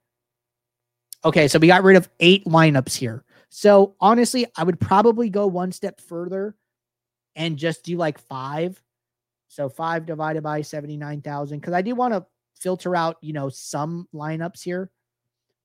Okay, 1.25 1.49
so 1.49 1.59
we 1.59 1.67
got 1.67 1.83
rid 1.83 1.97
of 1.97 2.09
eight 2.21 2.45
lineups 2.45 2.95
here. 2.95 3.25
So 3.49 3.95
honestly, 4.01 4.47
I 4.57 4.65
would 4.65 4.79
probably 4.79 5.31
go 5.31 5.47
one 5.47 5.73
step 5.73 6.01
further 6.01 6.55
and 7.35 7.57
just 7.57 7.85
do 7.85 7.97
like 7.97 8.19
five. 8.19 8.83
So 9.49 9.69
five 9.69 10.05
divided 10.05 10.43
by 10.43 10.61
79,000. 10.63 11.61
Because 11.61 11.73
I 11.73 11.81
do 11.81 11.95
want 11.95 12.13
to 12.13 12.27
filter 12.57 12.95
out, 12.95 13.17
you 13.23 13.33
know, 13.33 13.49
some 13.49 14.09
lineups 14.13 14.63
here. 14.63 14.91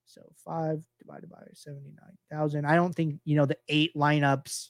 So 0.05 0.21
five 0.45 0.81
divided 0.99 1.29
by 1.29 1.43
79,000. 1.53 2.65
I 2.65 2.75
don't 2.75 2.93
think, 2.93 3.19
you 3.25 3.35
know, 3.35 3.45
the 3.45 3.57
eight 3.67 3.95
lineups 3.95 4.69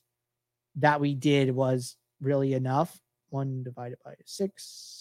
that 0.78 1.00
we 1.00 1.14
did 1.14 1.54
was 1.54 1.98
really 2.22 2.54
enough. 2.54 3.00
One 3.30 3.64
divided 3.64 3.98
by 4.04 4.16
six. 4.26 4.99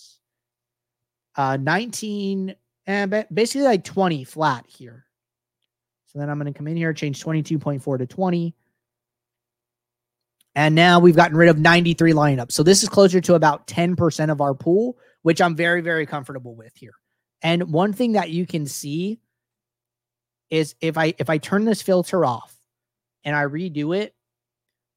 Uh, 1.39 1.57
19 1.57 2.55
and 2.89 3.27
basically 3.33 3.65
like 3.65 3.85
20 3.85 4.25
flat 4.25 4.67
here. 4.67 5.07
So 6.07 6.19
then 6.19 6.29
I'm 6.29 6.39
going 6.39 6.53
to 6.53 6.57
come 6.57 6.67
in 6.67 6.77
here, 6.77 6.93
change 6.93 7.23
22.4 7.23 7.99
to 7.99 8.07
20. 8.07 8.55
And 10.57 10.75
now 10.75 10.99
we've 10.99 11.15
gotten 11.15 11.37
rid 11.37 11.49
of 11.49 11.59
93 11.59 12.13
lineups. 12.13 12.53
So 12.53 12.65
this 12.65 12.83
is 12.83 12.89
closer 12.89 13.21
to 13.21 13.35
about 13.35 13.69
10% 13.69 14.33
of 14.33 14.41
our 14.41 14.53
pool, 14.53 14.99
which 15.23 15.41
I'm 15.41 15.55
very, 15.55 15.81
very 15.81 16.07
comfortable 16.07 16.57
with 16.57 16.73
here. 16.75 16.95
And 17.43 17.71
one 17.71 17.93
thing 17.93 18.13
that 18.13 18.31
you 18.31 18.45
can 18.45 18.67
see 18.67 19.21
is 20.51 20.75
if 20.81 20.99
I 20.99 21.15
if 21.19 21.31
I 21.31 21.39
turn 21.39 21.65
this 21.65 21.83
filter 21.83 22.25
off 22.25 22.57
and 23.23 23.37
I 23.37 23.45
redo 23.45 23.97
it. 23.97 24.15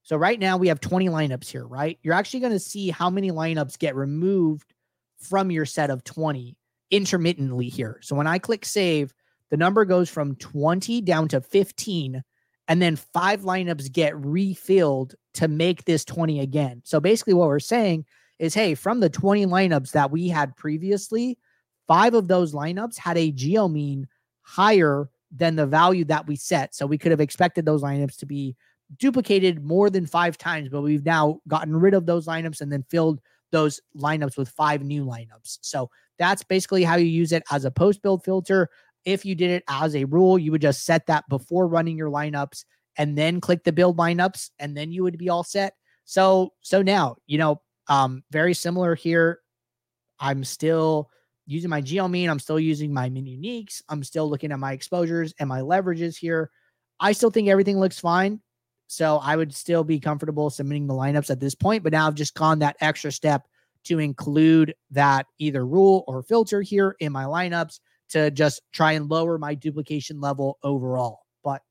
So 0.02 0.16
right 0.18 0.40
now 0.40 0.58
we 0.58 0.70
have 0.70 0.80
20 0.80 1.10
lineups 1.10 1.48
here, 1.48 1.68
right? 1.68 2.00
You're 2.02 2.16
actually 2.16 2.40
going 2.40 2.54
to 2.54 2.60
see 2.60 2.90
how 2.90 3.12
many 3.12 3.30
lineups 3.30 3.78
get 3.78 3.96
removed 3.96 4.74
from 5.22 5.52
your 5.52 5.66
set 5.66 5.90
of 5.90 6.04
20 6.04 6.56
intermittently 6.90 7.70
here. 7.70 8.00
So 8.02 8.16
when 8.16 8.28
I 8.28 8.40
click 8.40 8.66
save, 8.66 9.14
the 9.50 9.58
number 9.58 9.86
goes 9.86 10.10
from 10.10 10.36
20 10.36 11.02
down 11.02 11.28
to 11.30 11.42
15 11.42 12.24
and 12.68 12.82
then 12.82 12.96
five 12.96 13.42
lineups 13.42 13.92
get 13.92 14.16
refilled 14.16 15.16
to 15.34 15.48
make 15.48 15.86
this 15.86 16.06
20 16.06 16.40
again. 16.40 16.82
So 16.86 17.00
basically 17.00 17.34
what 17.34 17.48
we're 17.48 17.60
saying 17.60 18.06
is 18.40 18.54
hey, 18.54 18.76
from 18.76 19.00
the 19.00 19.10
20 19.10 19.46
lineups 19.46 19.92
that 19.92 20.12
we 20.12 20.28
had 20.28 20.56
previously, 20.56 21.38
five 21.88 22.14
of 22.14 22.28
those 22.28 22.54
lineups 22.54 22.98
had 22.98 23.18
a 23.18 23.32
geo 23.32 23.68
mean 23.68 24.08
higher 24.42 25.10
than 25.32 25.56
the 25.56 25.68
value 25.68 26.06
that 26.06 26.28
we 26.28 26.36
set. 26.36 26.76
So 26.76 26.86
we 26.86 26.98
could 26.98 27.12
have 27.12 27.22
expected 27.22 27.66
those 27.66 27.84
lineups 27.84 28.18
to 28.18 28.26
be 28.26 28.56
duplicated 28.98 29.64
more 29.64 29.90
than 29.90 30.06
five 30.06 30.38
times, 30.38 30.70
but 30.70 30.82
we've 30.82 31.06
now 31.06 31.40
gotten 31.48 31.76
rid 31.76 31.94
of 31.94 32.06
those 32.06 32.28
lineups 32.28 32.62
and 32.62 32.72
then 32.72 32.84
filled 32.90 33.22
those 33.52 33.80
lineups 33.98 34.38
with 34.38 34.50
five 34.50 34.84
new 34.84 35.06
lineups. 35.06 35.60
So 35.62 35.90
that's 36.18 36.44
basically 36.44 36.84
how 36.84 36.96
you 36.96 37.06
use 37.06 37.32
it 37.32 37.44
as 37.52 37.66
a 37.66 37.72
post 37.72 38.02
build 38.02 38.24
filter. 38.24 38.70
If 39.06 39.26
you 39.26 39.36
did 39.36 39.52
it 39.52 39.64
as 39.68 39.96
a 39.96 40.06
rule, 40.06 40.38
you 40.38 40.52
would 40.52 40.62
just 40.62 40.86
set 40.86 41.08
that 41.08 41.28
before 41.30 41.68
running 41.68 41.98
your 41.98 42.10
lineups 42.10 42.66
and 42.98 43.18
then 43.18 43.42
click 43.42 43.64
the 43.64 43.72
build 43.72 43.98
lineups 43.98 44.52
and 44.60 44.76
then 44.76 44.92
you 44.92 45.04
would 45.04 45.18
be 45.18 45.30
all 45.30 45.44
set. 45.44 45.74
So 46.06 46.54
so 46.62 46.82
now, 46.82 47.16
you 47.28 47.38
know, 47.38 47.62
um 47.88 48.24
very 48.32 48.54
similar 48.54 48.96
here. 48.96 49.40
I'm 50.20 50.44
still 50.44 51.10
using 51.48 51.70
my 51.70 51.82
geo 51.82 52.08
mean, 52.08 52.30
I'm 52.30 52.40
still 52.40 52.60
using 52.60 52.94
my 52.94 53.10
min 53.10 53.26
uniques, 53.26 53.82
I'm 53.90 54.04
still 54.04 54.30
looking 54.30 54.52
at 54.52 54.60
my 54.60 54.74
exposures 54.74 55.34
and 55.40 55.50
my 55.50 55.62
leverages 55.62 56.18
here. 56.18 56.52
I 57.00 57.14
still 57.14 57.32
think 57.32 57.48
everything 57.48 57.80
looks 57.80 58.00
fine. 58.00 58.42
So 58.92 59.20
I 59.20 59.38
would 59.38 59.56
still 59.56 59.86
be 59.86 60.02
comfortable 60.02 60.50
submitting 60.50 60.86
the 60.86 60.94
lineups 60.94 61.30
at 61.30 61.40
this 61.40 61.56
point, 61.56 61.82
but 61.82 61.94
now 61.94 62.08
I've 62.08 62.14
just 62.14 62.36
gone 62.36 62.60
that 62.60 62.76
extra 62.82 63.10
step 63.10 63.48
to 63.86 64.00
include 64.00 64.76
that 64.90 65.28
either 65.40 65.66
rule 65.66 66.04
or 66.10 66.22
filter 66.24 66.62
here 66.62 66.98
in 67.00 67.14
my 67.14 67.24
lineups 67.24 67.80
to 68.10 68.30
just 68.32 68.62
try 68.74 68.92
and 68.92 69.10
lower 69.10 69.38
my 69.38 69.56
duplication 69.56 70.20
level 70.20 70.58
overall. 70.62 71.22
But 71.42 71.62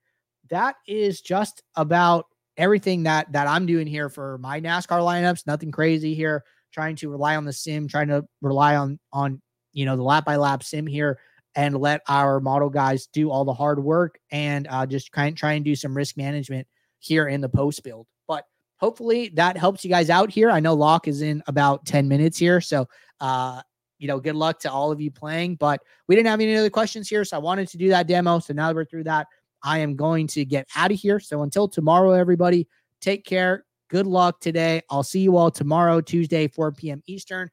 that 0.49 0.77
is 0.89 1.21
just 1.21 1.63
about 1.77 2.25
everything 2.57 3.03
that 3.03 3.31
that 3.33 3.47
I'm 3.47 3.67
doing 3.67 3.87
here 3.87 4.09
for 4.09 4.39
my 4.39 4.59
NASCAR 4.59 5.01
lineups. 5.03 5.47
Nothing 5.47 5.71
crazy 5.71 6.15
here. 6.15 6.43
Trying 6.73 6.97
to 6.97 7.11
rely 7.11 7.37
on 7.37 7.45
the 7.45 7.53
sim, 7.53 7.87
trying 7.87 8.09
to 8.09 8.25
rely 8.41 8.77
on 8.77 8.99
on 9.13 9.43
you 9.75 9.85
know 9.85 9.95
the 9.95 10.03
lap 10.03 10.25
by 10.25 10.37
lap 10.37 10.63
sim 10.63 10.87
here, 10.87 11.19
and 11.55 11.77
let 11.77 12.01
our 12.09 12.41
model 12.41 12.71
guys 12.71 13.09
do 13.09 13.31
all 13.31 13.45
the 13.45 13.53
hard 13.53 13.85
work 13.85 14.19
and 14.31 14.67
uh, 14.71 14.87
just 14.87 15.13
try 15.13 15.27
and 15.27 15.37
try 15.37 15.53
and 15.53 15.67
do 15.67 15.77
some 15.77 15.95
risk 15.95 16.17
management 16.17 16.67
here 17.01 17.29
in 17.29 17.41
the 17.41 17.49
post 17.49 17.83
build. 17.83 18.07
But 18.29 18.45
hopefully 18.77 19.31
that 19.35 19.57
helps 19.57 19.85
you 19.85 19.91
guys 19.91 20.09
out 20.09 20.31
here. 20.31 20.51
I 20.51 20.61
know 20.61 20.75
lock 20.75 21.09
is 21.09 21.23
in 21.23 21.43
about 21.47 21.85
10 21.85 22.09
minutes 22.09 22.39
here. 22.39 22.61
So 22.61 22.89
uh 23.21 23.63
you 24.01 24.09
know, 24.09 24.19
good 24.19 24.35
luck 24.35 24.59
to 24.61 24.73
all 24.73 24.91
of 24.91 25.01
you 25.01 25.11
playing. 25.11 25.57
But 25.57 25.83
we 26.09 26.17
didn't 26.17 26.29
have 26.29 26.41
any 26.41 26.57
other 26.57 26.71
questions 26.71 27.09
here. 27.09 27.25
So 27.25 27.37
I 27.37 27.41
wanted 27.41 27.69
to 27.69 27.77
do 27.77 27.91
that 27.91 28.09
demo. 28.09 28.39
So 28.39 28.55
now 28.55 28.69
that 28.69 28.75
we're 28.75 28.87
through 28.87 29.05
that, 29.05 29.27
I 29.63 29.79
am 29.79 29.95
going 29.95 30.27
to 30.29 30.45
get 30.45 30.67
out 30.75 30.91
of 30.91 30.99
here. 30.99 31.21
So 31.21 31.43
until 31.43 31.69
tomorrow, 31.69 32.13
everybody, 32.13 32.67
take 33.01 33.25
care. 33.25 33.67
Good 33.89 34.07
luck 34.07 34.41
today. 34.41 34.83
I'll 34.89 35.03
see 35.03 35.21
you 35.21 35.37
all 35.37 35.51
tomorrow, 35.51 36.01
Tuesday, 36.01 36.49
4 36.49 36.73
p.m. 36.73 37.03
Eastern. 37.07 37.51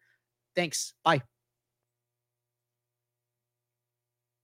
Thanks. 0.56 0.94
Bye. 1.04 1.22